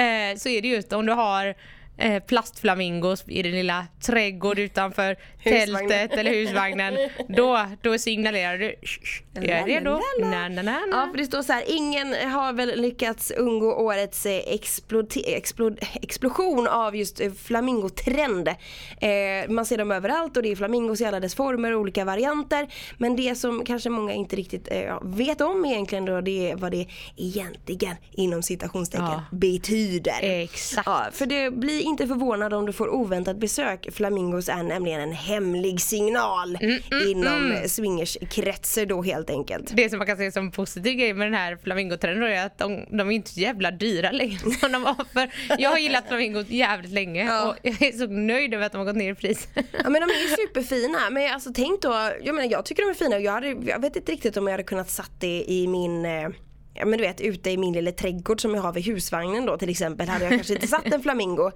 Eh, 0.00 0.36
så 0.36 0.48
är 0.48 0.62
det 0.62 0.68
just 0.68 0.92
om 0.92 1.06
du 1.06 1.12
har 1.12 1.54
eh, 1.98 2.22
plastflamingos 2.22 3.24
i 3.28 3.42
din 3.42 3.52
lilla 3.52 3.86
trädgård 4.00 4.58
utanför. 4.58 5.16
Tältet 5.46 6.12
eller 6.18 6.30
husvagnen. 6.30 6.96
Då, 7.28 7.66
då 7.82 7.98
signalerar 7.98 8.58
du 8.58 8.74
"Shh, 8.82 9.00
shh, 9.02 9.22
jag 9.34 9.44
är 9.48 9.64
redo. 9.66 10.00
Na, 10.20 10.48
na, 10.48 10.62
na, 10.62 10.80
Ja 10.92 11.08
för 11.10 11.18
det 11.18 11.24
står 11.24 11.42
så 11.42 11.52
här, 11.52 11.64
ingen 11.66 12.14
har 12.30 12.52
väl 12.52 12.80
lyckats 12.80 13.30
undgå 13.30 13.74
årets 13.74 14.26
eh, 14.26 14.40
explod- 14.46 15.78
explosion 16.02 16.68
av 16.68 16.96
just 16.96 17.20
eh, 17.20 17.32
flamingotrend. 17.32 18.48
Eh, 18.48 19.48
man 19.48 19.66
ser 19.66 19.78
dem 19.78 19.90
överallt 19.92 20.36
och 20.36 20.42
det 20.42 20.52
är 20.52 20.56
flamingos 20.56 21.00
i 21.00 21.04
alla 21.04 21.20
dess 21.20 21.34
former 21.34 21.72
och 21.74 21.80
olika 21.80 22.04
varianter. 22.04 22.66
Men 22.98 23.16
det 23.16 23.34
som 23.34 23.64
kanske 23.64 23.90
många 23.90 24.12
inte 24.12 24.36
riktigt 24.36 24.68
eh, 24.70 24.98
vet 25.02 25.40
om 25.40 25.64
egentligen 25.64 26.04
då 26.04 26.20
det 26.20 26.50
är 26.50 26.56
vad 26.56 26.72
det 26.72 26.86
egentligen 27.16 27.96
inom 28.12 28.42
citationstecken 28.42 29.06
Ja. 29.06 29.22
betyder. 29.30 30.18
Exakt. 30.22 30.86
Ja, 30.86 31.06
för 31.12 31.26
det 31.26 31.50
blir 31.50 31.80
inte 31.82 32.06
förvånad 32.06 32.54
om 32.54 32.66
du 32.66 32.72
får 32.72 32.88
oväntat 32.88 33.36
besök. 33.36 33.86
Flamingos 33.92 34.48
är 34.48 34.62
nämligen 34.62 35.00
en 35.00 35.12
hemlig 35.36 35.80
signal 35.80 36.58
Mm, 36.60 36.78
inom 37.10 37.50
mm. 37.52 37.68
swingerskretsar 37.68 38.86
då 38.86 39.02
helt 39.02 39.30
enkelt. 39.30 39.76
Det 39.76 39.90
som 39.90 39.98
man 39.98 40.06
kan 40.06 40.16
se 40.16 40.32
som 40.32 40.50
positiv 40.50 40.94
grej 40.94 41.14
med 41.14 41.26
den 41.26 41.34
här 41.34 41.56
flamingotrenden 41.62 42.28
är 42.32 42.46
att 42.46 42.58
de, 42.58 42.84
de 42.90 43.08
är 43.08 43.12
inte 43.14 43.30
så 43.30 43.40
jävla 43.40 43.70
dyra 43.70 44.10
längre 44.10 44.38
som 44.60 44.72
de 44.72 44.82
var 44.82 45.04
för 45.12 45.30
Jag 45.58 45.70
har 45.70 45.78
gillat 45.78 46.08
flamingos 46.08 46.48
jävligt 46.48 46.92
länge 46.92 47.24
Ja. 47.24 47.48
och 47.50 47.56
jag 47.62 47.82
är 47.82 47.92
så 47.92 48.06
nöjd 48.06 48.54
över 48.54 48.66
att 48.66 48.72
de 48.72 48.78
har 48.78 48.84
gått 48.84 48.96
ner 48.96 49.12
i 49.12 49.14
pris. 49.14 49.48
Ja 49.54 49.90
men 49.90 49.92
de 49.92 50.10
är 50.14 50.22
ju 50.30 50.36
superfina. 50.36 51.10
Men 51.10 51.32
alltså 51.34 51.50
tänk 51.54 51.82
då, 51.82 52.10
jag 52.22 52.34
menar 52.34 52.48
jag 52.50 52.64
tycker 52.64 52.82
de 52.82 52.90
är 52.90 52.94
fina 52.94 53.16
och 53.16 53.22
jag, 53.22 53.32
hade, 53.32 53.48
jag 53.48 53.80
vet 53.80 53.96
inte 53.96 54.12
riktigt 54.12 54.36
om 54.36 54.46
jag 54.46 54.52
hade 54.52 54.62
kunnat 54.62 54.90
satt 54.90 55.12
det 55.20 55.44
i 55.48 55.66
min 55.66 56.04
eh, 56.04 56.28
Ja 56.78 56.86
men 56.86 56.98
du 56.98 57.04
vet 57.04 57.20
ute 57.20 57.50
i 57.50 57.56
min 57.56 57.72
lilla 57.72 57.92
trädgård 57.92 58.40
som 58.40 58.54
jag 58.54 58.62
har 58.62 58.72
vid 58.72 58.84
husvagnen 58.84 59.46
då 59.46 59.58
till 59.58 59.68
exempel 59.68 60.08
hade 60.08 60.24
jag 60.24 60.34
kanske 60.34 60.54
inte 60.54 60.66
satt 60.66 60.86
en 60.86 61.02
flamingo. 61.02 61.50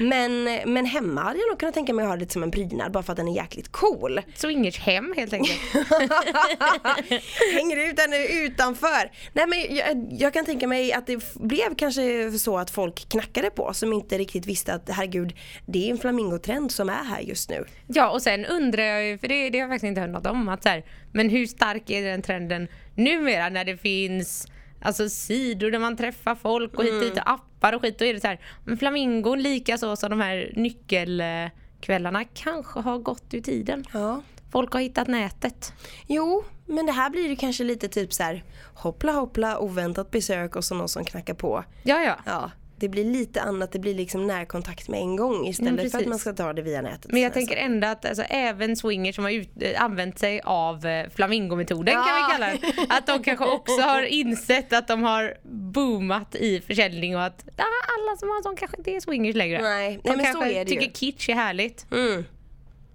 Men, 0.00 0.44
men 0.66 0.86
hemma 0.86 1.22
hade 1.22 1.38
jag 1.38 1.48
nog 1.48 1.58
kunnat 1.58 1.74
tänka 1.74 1.92
mig 1.92 2.02
att 2.02 2.08
ha 2.08 2.16
det 2.16 2.32
som 2.32 2.42
en 2.42 2.50
prydnad 2.50 2.92
bara 2.92 3.02
för 3.02 3.12
att 3.12 3.16
den 3.16 3.28
är 3.28 3.36
jäkligt 3.36 3.72
cool. 3.72 4.20
Swingers 4.34 4.78
hem 4.78 5.14
helt 5.16 5.32
enkelt. 5.32 5.60
Hänger 7.54 7.90
ut 7.90 7.96
den 7.96 8.12
utanför. 8.44 9.10
Nej 9.32 9.46
men 9.46 9.76
jag, 9.76 10.06
jag 10.10 10.32
kan 10.32 10.44
tänka 10.44 10.66
mig 10.66 10.92
att 10.92 11.06
det 11.06 11.34
blev 11.34 11.74
kanske 11.76 12.30
så 12.38 12.58
att 12.58 12.70
folk 12.70 13.08
knackade 13.08 13.50
på 13.50 13.74
som 13.74 13.92
inte 13.92 14.18
riktigt 14.18 14.46
visste 14.46 14.74
att 14.74 14.90
herregud 14.90 15.34
det 15.66 15.86
är 15.86 15.90
en 15.90 15.98
flamingotrend 15.98 16.72
som 16.72 16.88
är 16.88 17.04
här 17.04 17.20
just 17.20 17.50
nu. 17.50 17.64
Ja 17.86 18.10
och 18.10 18.22
sen 18.22 18.44
undrar 18.44 18.82
jag 18.82 19.04
ju, 19.04 19.18
för 19.18 19.28
det, 19.28 19.50
det 19.50 19.58
har 19.58 19.62
jag 19.62 19.70
faktiskt 19.70 19.88
inte 19.88 20.00
hört 20.00 20.10
något 20.10 20.26
om, 20.26 20.48
att 20.48 20.62
så 20.62 20.68
här, 20.68 20.84
men 21.12 21.30
hur 21.30 21.46
stark 21.46 21.90
är 21.90 22.02
den 22.02 22.22
trenden 22.22 22.68
numera 22.94 23.48
när 23.48 23.64
det 23.64 23.76
finns 23.76 24.46
Alltså 24.80 25.08
sidor 25.08 25.70
där 25.70 25.78
man 25.78 25.96
träffar 25.96 26.34
folk 26.34 26.74
och 26.74 26.84
hit 26.84 26.92
och 26.92 27.00
dit 27.00 27.16
och 27.16 27.30
appar 27.30 27.72
och 27.72 27.82
skit. 27.82 27.98
Då 27.98 28.04
är 28.04 28.14
det 28.14 28.20
så 28.20 28.26
här, 28.26 28.40
men 28.64 28.78
flamingon 28.78 29.42
lika 29.42 29.78
så 29.78 29.96
som 29.96 30.10
de 30.10 30.20
här 30.20 30.52
nyckelkvällarna 30.56 32.24
kanske 32.24 32.80
har 32.80 32.98
gått 32.98 33.34
ur 33.34 33.40
tiden. 33.40 33.84
Ja. 33.92 34.22
Folk 34.52 34.72
har 34.72 34.80
hittat 34.80 35.08
nätet. 35.08 35.72
Jo, 36.06 36.44
men 36.66 36.86
det 36.86 36.92
här 36.92 37.10
blir 37.10 37.28
ju 37.28 37.36
kanske 37.36 37.64
lite 37.64 37.88
typ 37.88 38.12
så 38.12 38.22
här 38.22 38.44
hoppla 38.74 39.12
hoppla 39.12 39.58
oväntat 39.58 40.10
besök 40.10 40.56
och 40.56 40.64
så 40.64 40.74
någon 40.74 40.88
som 40.88 41.04
knackar 41.04 41.34
på. 41.34 41.64
Ja 41.82 42.02
ja. 42.02 42.16
Ja, 42.26 42.50
det 42.78 42.88
blir 42.88 43.04
lite 43.04 43.42
annat, 43.42 43.72
det 43.72 43.78
blir 43.78 43.94
liksom 43.94 44.26
närkontakt 44.26 44.88
med 44.88 45.00
en 45.00 45.16
gång 45.16 45.46
istället 45.46 45.72
Mm, 45.80 45.90
för 45.90 45.98
att 45.98 46.06
man 46.06 46.18
ska 46.18 46.32
ta 46.32 46.52
det 46.52 46.62
via 46.62 46.82
nätet. 46.82 47.12
Men 47.12 47.22
jag 47.22 47.32
Så 47.32 47.38
här 47.40 47.46
tänker 47.46 47.62
ändå 47.64 47.86
att 47.86 48.04
alltså, 48.04 48.22
även 48.22 48.76
swingers 48.76 49.14
som 49.14 49.24
har 49.24 49.30
ut, 49.32 49.50
äh, 49.62 49.82
använt 49.84 50.18
sig 50.18 50.40
av 50.44 50.86
äh, 50.86 51.08
flamingometoden 51.14 51.94
kan 51.94 52.02
Ja. 52.06 52.26
vi 52.28 52.32
kalla 52.32 52.52
det. 52.52 52.86
Att 52.94 53.06
de 53.06 53.22
kanske 53.22 53.44
också 53.44 53.80
har 53.80 54.02
insett 54.20 54.72
att 54.72 54.88
de 54.88 55.02
har 55.02 55.34
boomat 55.72 56.34
i 56.34 56.60
försäljning 56.60 57.16
och 57.16 57.24
att 57.24 57.44
ah, 57.56 57.62
alla 57.98 58.16
som 58.16 58.28
har 58.28 58.36
en 58.36 58.42
sån 58.42 58.56
kanske 58.56 58.76
inte 58.76 58.90
är 58.90 59.00
swingers 59.00 59.34
längre. 59.36 59.62
Nej, 59.62 60.00
de 60.04 60.08
nej, 60.08 60.16
men 60.16 60.26
så 60.26 60.32
kanske 60.40 60.60
är 60.60 60.64
det 60.64 60.70
ju. 60.70 60.80
tycker 60.80 60.92
kitsch 60.92 61.28
är 61.28 61.34
härligt. 61.34 61.86
Mm. 61.92 62.24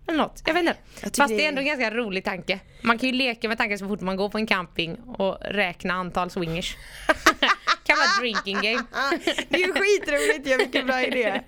Eller 0.07 0.17
något. 0.17 0.43
Jag 0.45 0.53
vet 0.53 0.61
inte. 0.61 0.75
Jag 1.03 1.15
Fast 1.15 1.37
det- 1.37 1.45
är 1.45 1.49
ändå 1.49 1.61
en 1.61 1.67
ganska 1.67 1.91
rolig 1.91 2.23
tanke. 2.23 2.59
Man 2.81 2.97
kan 2.97 3.09
ju 3.09 3.15
leka 3.15 3.47
med 3.47 3.57
tanken 3.57 3.79
så 3.79 3.87
fort 3.87 4.01
man 4.01 4.15
går 4.15 4.29
på 4.29 4.37
en 4.37 4.47
camping 4.47 4.95
och 4.99 5.37
räkna 5.41 5.93
antal 5.93 6.29
swingers. 6.29 6.75
kan 7.83 7.97
vara 7.97 8.19
drinking 8.21 8.55
game. 8.55 8.83
Det 9.49 9.63
är 9.63 9.67
ju 9.67 9.73
skitroligt 9.73 10.47
ju, 10.47 10.57
vilken 10.57 10.85
bra 10.87 11.01
idé. 11.03 11.41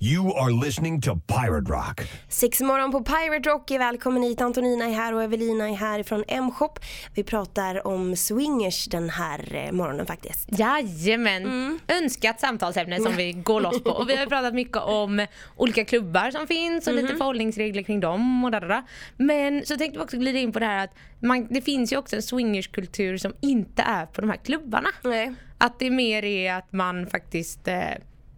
You 0.00 0.38
are 0.38 0.66
listening 0.66 1.00
to 1.02 1.16
Pirate 1.26 1.72
Rock. 1.72 2.00
Sex 2.28 2.60
morgon 2.60 2.92
på 2.92 3.04
Pirate 3.04 3.48
Rock 3.48 3.70
är 3.70 3.78
välkommen 3.78 4.22
hit. 4.22 4.40
Antonina 4.40 4.84
är 4.84 4.92
här 4.94 5.14
och 5.14 5.22
Evelina 5.22 5.68
är 5.68 5.74
här 5.74 6.02
från 6.02 6.24
M-shop. 6.28 6.70
Vi 7.14 7.24
pratar 7.24 7.86
om 7.86 8.16
swingers 8.16 8.84
den 8.86 9.10
här 9.10 9.54
eh, 9.54 9.72
morgonen 9.72 10.06
faktiskt. 10.06 10.48
Jajamän! 10.58 11.42
Mm. 11.44 11.78
Önskat 11.88 12.40
samtalsämne 12.40 13.00
som 13.00 13.16
vi 13.16 13.32
går 13.32 13.60
loss 13.60 13.82
på. 13.82 13.90
Och 13.90 14.08
vi 14.10 14.16
har 14.16 14.26
pratat 14.26 14.54
mycket 14.54 14.76
om 14.76 15.26
olika 15.56 15.84
klubbar 15.84 16.30
som 16.30 16.46
finns 16.46 16.86
och 16.86 16.94
Mhm. 16.94 17.02
lite 17.02 17.16
förhållningsregler 17.16 17.82
kring 17.82 18.00
dem 18.00 18.44
och 18.44 18.50
dadada. 18.50 18.84
Men 19.16 19.66
så 19.66 19.76
tänkte 19.76 19.98
vi 19.98 20.04
också 20.04 20.16
glida 20.16 20.38
in 20.38 20.52
på 20.52 20.58
det 20.58 20.66
här 20.66 20.84
att 20.84 20.94
man, 21.24 21.46
det 21.50 21.60
finns 21.60 21.92
ju 21.92 21.96
också 21.96 22.16
en 22.16 22.22
swingerskultur 22.22 23.16
som 23.16 23.34
inte 23.40 23.82
är 23.82 24.06
på 24.06 24.20
de 24.20 24.30
här 24.30 24.36
klubbarna. 24.36 24.88
Nej. 25.04 25.34
Att 25.58 25.78
det 25.78 25.90
mer 25.90 26.24
är 26.24 26.54
att 26.54 26.72
man 26.72 27.06
faktiskt 27.06 27.68
eh, 27.68 27.90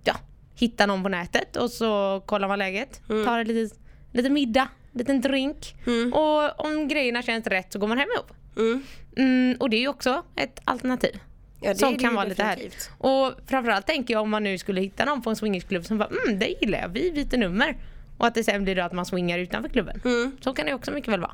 ja, 0.04 0.16
hittar 0.54 0.86
någon 0.86 1.02
på 1.02 1.08
nätet 1.08 1.56
och 1.56 1.70
så 1.70 2.22
kollar 2.26 2.48
man 2.48 2.58
läget. 2.58 3.00
Mm. 3.08 3.24
Tar 3.24 3.38
en 3.38 3.46
lite, 3.46 3.76
lite 4.12 4.30
middag, 4.30 4.68
liten 4.92 5.20
drink. 5.20 5.74
Och 6.12 6.66
om 6.66 6.88
grejerna 6.88 7.22
känns 7.22 7.46
rätt 7.46 7.72
så 7.72 7.78
går 7.78 7.88
man 7.88 7.98
hem 7.98 8.08
ihop. 8.16 8.32
Mm. 8.56 8.82
Mm, 9.16 9.56
och 9.60 9.70
det 9.70 9.76
är 9.76 9.80
ju 9.80 9.88
också 9.88 10.22
ett 10.36 10.60
alternativ. 10.64 11.20
Ja, 11.60 11.72
det 11.72 11.78
som 11.78 11.92
det 11.92 11.98
kan 11.98 12.14
vara 12.14 12.24
lite 12.24 12.42
definitivt. 12.42 12.74
härligt. 12.74 12.90
Och 12.98 13.48
framförallt 13.50 13.86
tänker 13.86 14.14
jag 14.14 14.22
om 14.22 14.30
man 14.30 14.44
nu 14.44 14.58
skulle 14.58 14.80
hitta 14.80 15.04
någon 15.04 15.22
på 15.22 15.30
en 15.30 15.36
swingersklubb 15.36 15.84
som 15.84 15.98
bara 15.98 16.08
mm, 16.26 16.38
det 16.38 16.54
gillar 16.60 16.78
jag, 16.78 16.88
vi 16.88 17.12
byter 17.12 17.38
nummer. 17.38 17.76
Och 18.18 18.26
att 18.26 18.34
det 18.34 18.44
sen 18.44 18.64
blir 18.64 18.74
då 18.74 18.82
att 18.82 18.92
man 18.92 19.06
swingar 19.06 19.38
utanför 19.38 19.68
klubben. 19.68 20.00
Så 20.40 20.52
kan 20.52 20.66
det 20.66 20.74
också 20.74 20.90
mycket 20.90 21.12
väl 21.12 21.20
vara. 21.20 21.32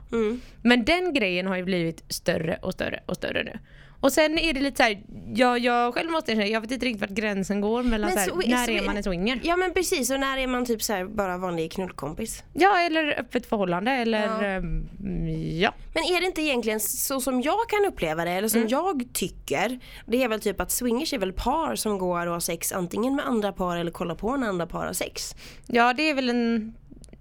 Men 0.62 0.85
den 0.85 1.12
grejen 1.12 1.47
har 1.47 1.57
ju 1.57 1.62
blivit 1.62 2.05
större 2.09 2.59
och 2.62 2.73
större 2.73 3.01
och 3.07 3.16
större 3.16 3.42
nu. 3.42 3.59
Och 4.02 4.12
sen 4.12 4.38
är 4.38 4.52
det 4.52 4.60
lite 4.60 4.76
så 4.76 4.82
här, 4.82 5.02
jag, 5.34 5.58
jag 5.58 5.94
själv 5.94 6.10
måste 6.10 6.32
erkänna, 6.32 6.46
jag 6.46 6.60
vet 6.60 6.70
inte 6.70 6.86
riktigt 6.86 7.00
vart 7.00 7.10
gränsen 7.10 7.60
går 7.60 7.82
mellan 7.82 8.12
så 8.12 8.18
här, 8.18 8.28
så- 8.28 8.36
när 8.36 8.66
så- 8.66 8.70
är 8.72 8.82
man 8.82 8.96
en 8.96 9.02
swinger? 9.02 9.40
Ja 9.42 9.56
men 9.56 9.72
precis, 9.74 10.10
och 10.10 10.20
när 10.20 10.38
är 10.38 10.46
man 10.46 10.64
typ 10.66 10.82
så 10.82 10.92
här 10.92 11.04
bara 11.04 11.38
vanlig 11.38 11.72
knullkompis? 11.72 12.42
Ja, 12.52 12.78
eller 12.80 13.20
öppet 13.20 13.46
förhållande 13.46 13.90
eller 13.90 14.26
Ja. 14.26 14.44
ehm, 14.44 14.86
ja. 15.60 15.74
Men 15.94 16.02
är 16.04 16.20
det 16.20 16.26
inte 16.26 16.42
egentligen 16.42 16.80
så 16.80 17.20
som 17.20 17.40
jag 17.42 17.68
kan 17.68 17.84
uppleva 17.92 18.24
det, 18.24 18.30
eller 18.30 18.48
som 18.48 18.68
jag 18.68 19.04
tycker, 19.12 19.78
det 20.06 20.22
är 20.22 20.28
väl 20.28 20.40
typ 20.40 20.60
att 20.60 20.70
swingers 20.70 21.12
är 21.12 21.18
väl 21.18 21.32
par 21.32 21.76
som 21.76 21.98
går 21.98 22.26
och 22.26 22.32
har 22.32 22.40
sex 22.40 22.72
antingen 22.72 23.16
med 23.16 23.26
andra 23.26 23.52
par 23.52 23.76
eller 23.76 23.90
kollar 23.90 24.14
på 24.14 24.36
när 24.36 24.48
andra 24.48 24.66
par 24.66 24.86
har 24.86 24.92
sex. 24.92 25.34
Ja, 25.66 25.92
det 25.94 26.10
är 26.10 26.14
väl 26.14 26.30
en... 26.30 26.74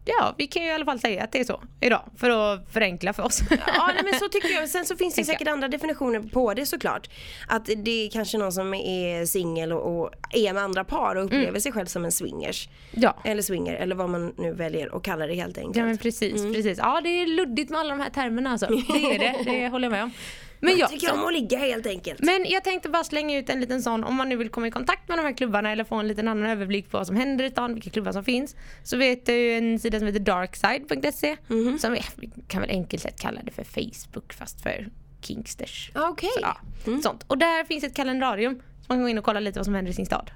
Ja, 0.06 0.36
vi 0.38 0.48
kan 0.48 0.64
ju 0.64 0.70
i 0.70 0.72
alla 0.72 0.86
fall 0.86 1.00
säga 1.00 1.24
att 1.24 1.32
det 1.32 1.40
är 1.40 1.44
så 1.44 1.62
idag 1.80 2.02
för 2.18 2.30
att 2.30 2.74
förenkla 2.74 3.14
för 3.14 3.24
oss. 3.24 3.42
Ja 3.50 3.92
nej, 3.96 4.04
men 4.04 4.20
så 4.20 4.30
tycker 4.30 4.50
jag. 4.50 4.70
Sen 4.70 4.86
så 4.86 4.96
finns 4.96 5.16
det 5.16 5.26
säkert 5.26 5.48
andra 5.48 5.68
definitioner 5.68 6.20
på 6.20 6.54
det 6.54 6.66
såklart. 6.66 7.10
Att 7.48 7.66
det 7.66 8.06
är 8.06 8.10
kanske 8.10 8.38
någon 8.38 8.52
som 8.52 8.74
är 8.74 9.26
singel 9.26 9.74
och, 9.74 10.02
och 10.02 10.12
är 10.30 10.54
med 10.54 10.64
andra 10.64 10.84
par 10.84 11.16
och 11.16 11.26
upplever 11.26 11.60
sig 11.60 11.72
själv 11.72 11.86
som 11.86 12.06
en 12.06 12.12
swingers. 12.12 12.70
Ja. 12.92 13.18
Eller 13.24 13.42
swinger 13.42 13.74
eller 13.74 13.96
vad 13.96 14.10
man 14.10 14.34
nu 14.38 14.54
väljer 14.54 14.98
att 14.98 15.04
kalla 15.04 15.28
det 15.28 15.36
helt 15.36 15.58
enkelt. 15.58 15.76
Ja 15.78 15.86
men 15.86 15.98
precis, 15.98 16.44
precis. 16.54 16.78
Ja 16.78 17.02
det 17.04 17.10
är 17.10 17.28
luddigt 17.28 17.70
med 17.70 17.80
alla 17.80 17.90
de 17.90 18.00
här 18.00 18.10
termerna 18.10 18.52
alltså. 18.52 18.68
Det 18.68 19.16
är 19.16 19.20
det, 19.20 19.52
det 19.52 19.68
håller 19.68 19.86
jag 19.86 19.92
med 19.92 20.04
om. 20.04 20.12
Men, 20.62 20.72
jag 20.72 20.80
ja, 20.80 20.88
tycker 20.88 21.14
om 21.14 21.26
att 21.26 21.34
ligga 21.34 21.58
helt 21.58 21.86
enkelt. 21.86 22.20
men 22.24 22.46
jag 22.46 22.64
tänkte 22.64 22.90
bara 22.90 23.04
slänga 23.04 23.38
ut 23.38 23.50
en 23.50 23.60
liten 23.60 23.82
sån, 23.82 24.04
om 24.04 24.16
man 24.16 24.30
nu 24.30 24.36
vill 24.36 24.50
komma 24.50 24.68
i 24.68 24.72
kontakt 24.72 25.10
med 25.10 25.18
de 25.18 25.22
här 25.22 25.34
klubbarna 25.34 25.72
eller 25.72 25.84
få 25.84 25.96
en 25.96 26.08
liten 26.08 26.28
annan 26.28 26.50
överblick 26.50 26.90
på 26.92 26.98
vad 26.98 27.08
som 27.08 27.16
händer 27.16 27.46
i 27.46 27.50
stan, 27.50 27.74
vilka 27.74 27.90
klubbar 27.90 28.12
som 28.12 28.24
finns. 28.24 28.56
Så 28.84 28.98
vet 28.98 29.26
du 29.26 29.52
en 29.52 29.80
sida 29.80 30.00
som 30.00 30.08
heter 30.08 30.20
darkside.se 30.20 31.38
som 31.80 31.94
är, 31.94 32.06
vi 32.16 32.30
kan 32.48 32.62
väl 32.62 32.70
enkelt 32.70 33.04
sett 33.04 33.22
kalla 33.22 33.42
det 33.44 33.52
för 33.52 33.64
Facebook 33.64 34.34
fast 34.34 34.62
för 34.62 34.88
Kingsters. 35.22 35.92
Ah, 35.94 36.10
Okej. 36.10 36.30
Så, 36.34 36.40
ja, 36.42 36.58
sånt. 37.04 37.24
Och 37.28 37.38
där 37.38 37.64
finns 37.64 37.84
ett 37.84 37.96
kalendarium 37.96 38.56
så 38.56 38.86
man 38.88 38.98
kan 38.98 39.04
gå 39.04 39.10
in 39.10 39.18
och 39.18 39.24
kolla 39.24 39.40
lite 39.40 39.60
vad 39.60 39.66
som 39.66 39.76
händer 39.76 39.92
i 39.92 39.96
sin 39.96 40.06
stad. 40.06 40.32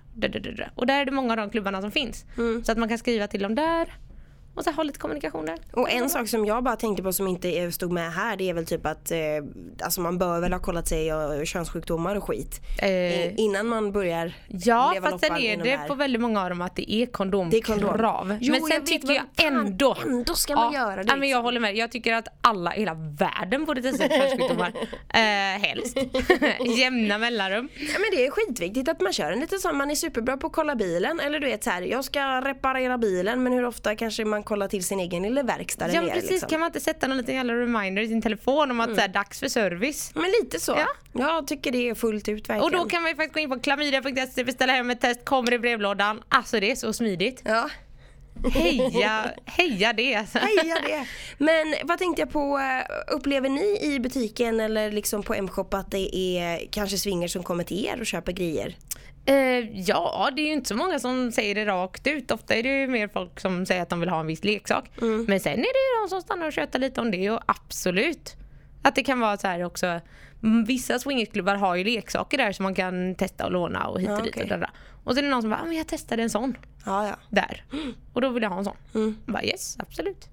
Och 0.75 0.87
där 0.87 1.01
är 1.01 1.05
det 1.05 1.11
många 1.11 1.33
av 1.33 1.37
de 1.37 1.49
klubbarna 1.49 1.81
som 1.81 1.91
finns. 1.91 2.25
Så 2.65 2.71
att 2.71 2.77
man 2.77 2.89
kan 2.89 2.97
skriva 2.97 3.27
till 3.27 3.41
dem 3.41 3.55
där 3.55 3.93
och 4.55 4.63
så 4.63 4.71
ha 4.71 4.83
lite 4.83 4.99
kommunikation 4.99 5.45
där. 5.45 5.57
Och 5.73 5.89
en 5.91 6.09
sak 6.09 6.27
som 6.27 6.45
jag 6.45 6.63
bara 6.63 6.75
tänkte 6.75 7.03
på 7.03 7.13
som 7.13 7.27
inte 7.27 7.71
stod 7.71 7.91
med 7.91 8.13
här 8.13 8.37
det 8.37 8.49
är 8.49 8.53
väl 8.53 8.65
typ 8.65 8.85
att 8.85 9.11
eh, 9.11 9.17
alltså 9.83 10.01
man 10.01 10.17
bör 10.17 10.39
väl 10.39 10.53
ha 10.53 10.59
kollat 10.59 10.87
sig 10.87 11.13
och 11.13 11.47
könssjukdomar 11.47 12.15
och 12.15 12.23
skit 12.27 12.61
Eh, 12.81 13.39
innan 13.39 13.67
man 13.67 13.91
börjar 13.91 14.33
Ja, 14.47 14.91
leva 14.93 15.09
fast 15.09 15.25
sen 15.25 15.37
är 15.37 15.57
det 15.57 15.79
på 15.87 15.95
väldigt 15.95 16.21
många 16.21 16.43
av 16.43 16.49
dem 16.49 16.61
att 16.61 16.75
det 16.75 16.91
är 16.91 16.95
Det 16.97 17.01
är 17.01 17.05
kondom. 17.11 17.51
kondomkrav. 17.61 18.37
Jo, 18.41 18.51
men 18.51 18.61
jag 18.61 18.69
sen 18.69 18.79
vet, 18.79 18.85
tycker 18.85 19.13
jag 19.13 19.23
ändå... 19.45 19.97
ändå 20.05 20.33
ska 20.33 20.55
man 20.55 20.73
göra 20.73 20.95
det, 20.95 21.03
Ja, 21.07 21.15
men 21.15 21.29
jag 21.29 21.37
liksom. 21.37 21.43
håller 21.43 21.59
med. 21.59 21.75
Jag 21.75 21.91
tycker 21.91 22.13
att 22.13 22.27
alla 22.41 22.75
i 22.75 22.79
hela 22.79 22.93
världen 22.93 23.65
borde 23.65 23.81
testa 23.81 24.09
könssjukdomar. 24.09 24.67
eh, 25.13 25.61
helst. 25.61 25.97
Jämna 26.77 27.17
mellanrum. 27.17 27.69
Ja 27.75 27.99
men 27.99 28.07
det 28.19 28.25
är 28.25 28.31
skitviktigt 28.31 28.89
att 28.89 29.01
man 29.01 29.13
kör 29.13 29.31
en 29.31 29.39
liten 29.39 29.59
sån, 29.59 29.77
man 29.77 29.91
är 29.91 29.95
superbra 29.95 30.37
på 30.37 30.47
att 30.47 30.53
kolla 30.53 30.75
bilen 30.75 31.19
eller 31.19 31.39
du 31.39 31.47
vet 31.47 31.63
så 31.63 31.69
här, 31.69 31.81
jag 31.81 32.05
ska 32.05 32.41
reparera 32.41 32.97
bilen 32.97 33.43
men 33.43 33.53
hur 33.53 33.65
ofta 33.65 33.95
kanske 33.95 34.25
man 34.25 34.43
kollar 34.45 34.67
till 34.67 34.83
sin 34.83 34.99
egen 34.99 35.23
lilla 35.23 35.43
verkstad 35.43 35.87
Ja, 35.93 36.01
men 36.01 36.09
precis. 36.09 36.31
liksom. 36.31 36.49
Kan 36.49 36.59
man 36.59 36.67
inte 36.67 36.79
sätta 36.79 37.07
någon 37.07 37.17
liten 37.17 37.35
jävla 37.35 37.53
reminder 37.53 38.01
i 38.01 38.07
sin 38.07 38.21
telefon 38.21 38.71
om 38.71 38.79
att 38.79 38.95
så 38.95 39.01
här, 39.01 39.07
dags 39.07 39.39
för 39.39 39.47
service? 39.47 40.11
Men 40.15 40.31
lite 40.41 40.59
så. 40.59 40.71
Ja. 40.71 40.87
Jag 41.13 41.47
tycker 41.47 41.71
det 41.71 41.89
är 41.89 41.95
fullt 41.95 42.29
ut 42.29 42.49
verkligen. 42.49 42.61
Och 42.61 42.71
då 42.71 42.85
kan 42.85 43.01
man 43.01 43.11
ju 43.11 43.15
faktiskt 43.15 43.33
gå 43.33 43.39
in 43.39 43.49
på 43.49 43.59
klamydia.se, 43.59 44.43
beställa 44.43 44.73
hem 44.73 44.89
ett 44.89 45.01
test, 45.01 45.25
kommer 45.25 45.53
i 45.53 45.59
brevlådan. 45.59 46.21
Alltså 46.29 46.59
det 46.59 46.71
är 46.71 46.75
så 46.75 46.93
smidigt. 46.93 47.41
Ja, 47.45 47.69
Heja, 48.53 49.25
heja 49.45 49.93
det 49.93 50.15
alltså. 50.15 50.37
heja 50.37 50.75
det. 50.87 51.07
Men 51.37 51.75
vad 51.83 51.97
tänkte 51.97 52.21
jag 52.21 52.31
på, 52.31 52.57
eh, 52.59 53.15
upplever 53.15 53.49
ni 53.49 53.79
i 53.81 53.99
butiken 53.99 54.59
eller 54.59 54.91
liksom 54.91 55.23
på 55.23 55.33
M-shop 55.33 55.67
att 55.71 55.91
det 55.91 56.15
är 56.15 56.67
kanske 56.71 56.97
swinger 56.97 57.27
som 57.27 57.43
kommer 57.43 57.63
till 57.63 57.85
er 57.85 57.99
och 57.99 58.05
köper 58.05 58.31
grejer? 58.31 58.75
Eh, 59.25 59.79
ja, 59.81 60.29
det 60.35 60.41
är 60.41 60.45
ju 60.45 60.53
inte 60.53 60.67
så 60.67 60.75
många 60.75 60.99
som 60.99 61.31
säger 61.31 61.55
det 61.55 61.65
rakt 61.65 62.07
ut. 62.07 62.31
Ofta 62.31 62.55
är 62.55 62.63
det 62.63 62.79
ju 62.81 62.87
mer 62.87 63.07
folk 63.07 63.39
som 63.39 63.65
säger 63.65 63.81
att 63.81 63.89
de 63.89 63.99
vill 63.99 64.09
ha 64.09 64.19
en 64.19 64.27
viss 64.27 64.43
leksak. 64.43 64.85
Men 65.27 65.39
sen 65.39 65.53
är 65.53 65.57
det 65.57 65.61
ju 65.63 66.03
de 66.03 66.09
som 66.09 66.21
stannar 66.21 66.47
och 66.47 66.53
tjötar 66.53 66.79
lite 66.79 67.01
om 67.01 67.11
det 67.11 67.29
och 67.31 67.39
absolut. 67.45 68.35
Att 68.81 68.95
det 68.95 69.03
kan 69.03 69.19
vara 69.19 69.37
så 69.37 69.47
här 69.47 69.63
också. 69.63 69.99
mm, 70.43 70.65
Vissa 70.65 70.99
swingersklubbar 70.99 71.55
har 71.55 71.75
ju 71.75 71.83
leksaker 71.83 72.37
där 72.37 72.51
som 72.51 72.63
man 72.63 72.75
kan 72.75 73.15
testa 73.15 73.45
och 73.45 73.51
låna 73.51 73.87
och 73.87 74.01
hit 74.01 74.09
och 74.09 74.15
Ja, 74.15 74.21
dit 74.21 74.41
och 74.41 74.47
där. 74.47 74.69
Och 75.03 75.13
så 75.13 75.19
är 75.19 75.23
det 75.23 75.29
någon 75.29 75.41
som 75.41 75.51
bara, 75.51 75.61
ah, 75.61 75.65
men 75.65 75.77
jag 75.77 75.87
testade 75.87 76.23
en 76.23 76.29
sån 76.29 76.57
Ja, 76.85 77.07
ja. 77.07 77.15
där. 77.29 77.63
Och 78.13 78.21
då 78.21 78.29
vill 78.29 78.43
jag 78.43 78.49
ha 78.49 78.57
en 78.57 78.63
sån. 78.65 78.75
Jag 78.93 79.13
Bara, 79.33 79.43
yes, 79.43 79.77
absolut. 79.79 80.29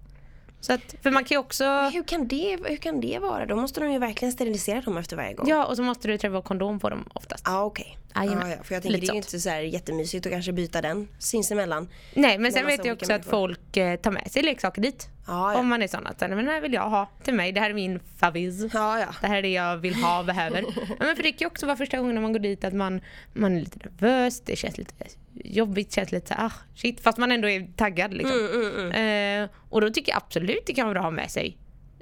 Så 0.63 0.73
att, 0.73 0.95
för 1.03 1.11
man 1.11 1.25
kan 1.25 1.35
ju 1.35 1.39
också... 1.39 1.65
Hur 1.93 2.03
kan, 2.03 2.29
det, 2.29 2.59
hur 2.65 2.77
kan 2.77 3.01
det 3.01 3.19
vara? 3.19 3.47
Då 3.47 3.57
måste 3.57 3.81
de 3.81 3.93
ju 3.93 3.99
verkligen 3.99 4.33
sterilisera 4.33 4.81
dem 4.81 4.97
efter 4.97 5.17
varje 5.17 5.35
gång. 5.35 5.49
Ja, 5.49 5.65
och 5.67 5.77
så 5.77 5.83
måste 5.83 6.09
du 6.09 6.19
träffa 6.19 6.43
kondom 6.43 6.81
på 6.81 6.91
dem 6.91 7.05
oftast. 7.15 7.43
Ja 7.47 7.63
okej. 7.65 7.99
Jajamän. 8.15 8.51
Ja, 8.51 8.57
ja, 8.57 8.63
för 8.63 8.75
jag 8.75 8.83
tänker 8.83 8.99
Lite 9.01 9.07
det 9.07 9.11
är 9.11 9.15
ju 9.15 9.19
inte 9.19 9.41
så 9.41 9.49
här 9.51 9.61
jättemysigt 9.61 10.27
att 10.27 10.33
kanske 10.33 10.53
byta 10.53 10.81
den 10.81 11.09
sinsemellan. 11.19 11.89
Nej 12.15 12.39
men 12.39 12.53
sen 12.53 12.67
vet 12.67 12.85
jag 12.85 12.95
också 12.97 13.13
att 13.13 13.25
folk 13.25 13.77
eh, 13.77 13.97
tar 13.97 14.11
med 14.11 14.33
sig 14.33 14.43
leksaker 14.43 14.83
dit. 14.83 15.09
Ja, 15.27 15.53
ja. 15.53 15.59
Om 15.59 15.69
man 15.69 15.83
är 15.83 15.89
sån 15.89 16.07
att 16.07 16.21
"Nej, 16.21 16.29
men 16.29 16.39
den 16.39 16.49
här 16.55 16.61
vill 16.61 16.73
jag 16.73 16.91
ha 16.91 17.09
till 17.23 17.35
mig, 17.35 17.53
det 17.53 17.61
här 17.61 17.71
är 17.71 17.75
min 17.75 18.01
favvis. 18.17 18.75
Ja, 18.75 18.99
ja. 19.01 19.07
Det 19.21 19.27
här 19.27 19.37
är 19.37 19.43
det 19.43 19.49
jag 19.53 19.77
vill 19.77 19.95
ha 19.95 20.19
och 20.19 20.25
behöver. 20.25 20.65
Men 20.99 21.17
för 21.17 21.23
det 21.23 21.33
kan 21.33 21.39
ju 21.39 21.47
också 21.47 21.67
vara 21.67 21.77
första 21.77 21.97
gången 21.99 22.15
när 22.15 22.23
man 22.23 22.33
går 22.33 22.41
dit 22.41 22.65
att 22.65 22.75
man, 22.75 23.01
man 23.33 23.57
är 23.57 23.61
lite 23.61 23.79
nervös, 23.79 24.41
det 24.41 24.57
känns 24.57 24.79
lite 24.79 24.95
jobbigt, 25.35 25.93
känns 25.93 26.13
lite 26.13 26.27
så 26.29 26.35
här, 26.35 26.47
ah, 26.47 26.53
shit, 26.75 27.01
fast 27.01 27.19
man 27.19 27.33
ändå 27.33 27.49
är 27.49 27.69
taggad 27.77 28.15
liksom. 28.15 28.49
Mm, 28.55 29.43
Eh, 29.43 29.51
och 29.69 29.81
då 29.81 29.91
tycker 29.91 30.13
jag 30.13 30.17
absolut 30.17 30.63
det 30.67 30.75
kan 30.75 30.85
vara 30.87 30.93
bra 30.95 31.01
att 31.01 31.07
ha 31.07 31.11
med 31.11 31.31
sig 31.31 31.57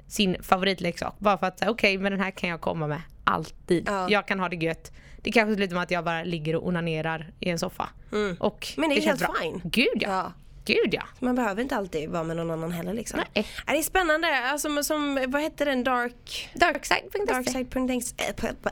sin 0.07 0.43
favoritleksak. 0.43 1.15
Bara 1.19 1.37
för 1.37 1.47
att 1.47 1.59
säga 1.59 1.71
okej 1.71 1.97
men 1.97 2.11
den 2.11 2.21
här 2.21 2.31
kan 2.31 2.49
jag 2.49 2.61
komma 2.61 2.87
med 2.87 3.01
alltid. 3.23 3.83
Ja. 3.87 4.09
Jag 4.09 4.27
kan 4.27 4.39
ha 4.39 4.49
det 4.49 4.55
gött. 4.55 4.91
Det 5.21 5.31
kanske 5.31 5.55
slutar 5.55 5.73
med 5.73 5.83
att 5.83 5.91
jag 5.91 6.03
bara 6.05 6.23
ligger 6.23 6.55
och 6.55 6.67
onanerar 6.67 7.31
i 7.39 7.49
en 7.49 7.59
soffa. 7.59 7.89
Och 8.39 8.67
Men 8.77 8.89
det 8.89 8.95
är 8.97 9.01
helt 9.01 9.25
fine. 9.41 9.61
Gud 9.63 9.87
ja. 9.95 10.09
Ja. 10.09 10.33
Gud 10.65 10.93
ja. 10.93 11.03
Man 11.19 11.35
behöver 11.35 11.61
inte 11.61 11.75
alltid 11.75 12.09
vara 12.09 12.23
med 12.23 12.35
någon 12.35 12.51
annan 12.51 12.71
heller 12.71 12.93
liksom. 12.93 13.19
Nej. 13.33 13.47
Ja, 13.67 13.73
Det 13.73 13.79
är 13.79 13.83
spännande. 13.83 14.39
Alltså, 14.39 14.83
som, 14.83 15.23
vad 15.27 15.41
hette 15.41 15.65
den? 15.65 15.83
Dark... 15.83 16.49
Darkside.se. 16.53 17.33
Darkside.se 17.33 18.15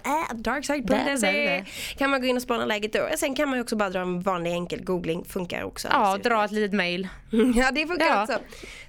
äh, 0.05 0.11
äh, 0.11 0.35
Darkside.se 0.35 1.65
kan 1.97 2.09
man 2.09 2.21
gå 2.21 2.27
in 2.27 2.35
och 2.35 2.41
spana 2.41 2.65
läget 2.65 2.93
då. 2.93 3.09
Sen 3.17 3.35
kan 3.35 3.49
man 3.49 3.57
ju 3.57 3.61
också 3.63 3.75
bara 3.75 3.89
dra 3.89 3.99
en 3.99 4.21
vanlig 4.21 4.51
enkel 4.51 4.83
googling. 4.83 5.25
Funkar 5.25 5.63
också. 5.63 5.87
Ja, 5.91 6.17
dra 6.17 6.45
ett 6.45 6.51
litet 6.51 6.73
mail. 6.73 7.07
utmärkt. 7.31 7.57
ja, 7.57 7.71
det 7.71 7.87
funkar 7.87 8.05
Ja. 8.05 8.23
också. 8.23 8.39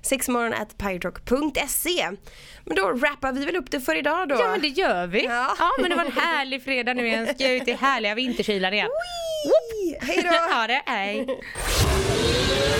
Sexmorgon 0.02 0.52
at 0.54 0.78
piratrock.se 0.78 2.10
Men 2.64 2.76
då 2.76 2.82
rappar 2.88 3.32
vi 3.32 3.44
väl 3.44 3.56
upp 3.56 3.70
det 3.70 3.80
för 3.80 3.98
idag 3.98 4.28
då. 4.28 4.34
Ja 4.34 4.50
men 4.50 4.60
det 4.60 4.68
gör 4.68 5.06
vi. 5.06 5.24
Ja. 5.24 5.54
Ja, 5.58 5.70
men 5.80 5.90
det 5.90 5.96
var 5.96 6.04
en 6.04 6.12
härlig 6.12 6.64
fredag 6.64 6.94
nu 6.94 7.06
igen. 7.06 7.26
Ska 7.34 7.50
ut 7.52 7.68
i 7.68 7.72
härliga 7.72 8.14
vinterkylan 8.14 8.72
igen. 8.74 8.88
Hej 10.00 10.22
då! 10.22 10.30
Ha 10.54 10.66
det, 10.66 10.82
hej. 10.86 11.26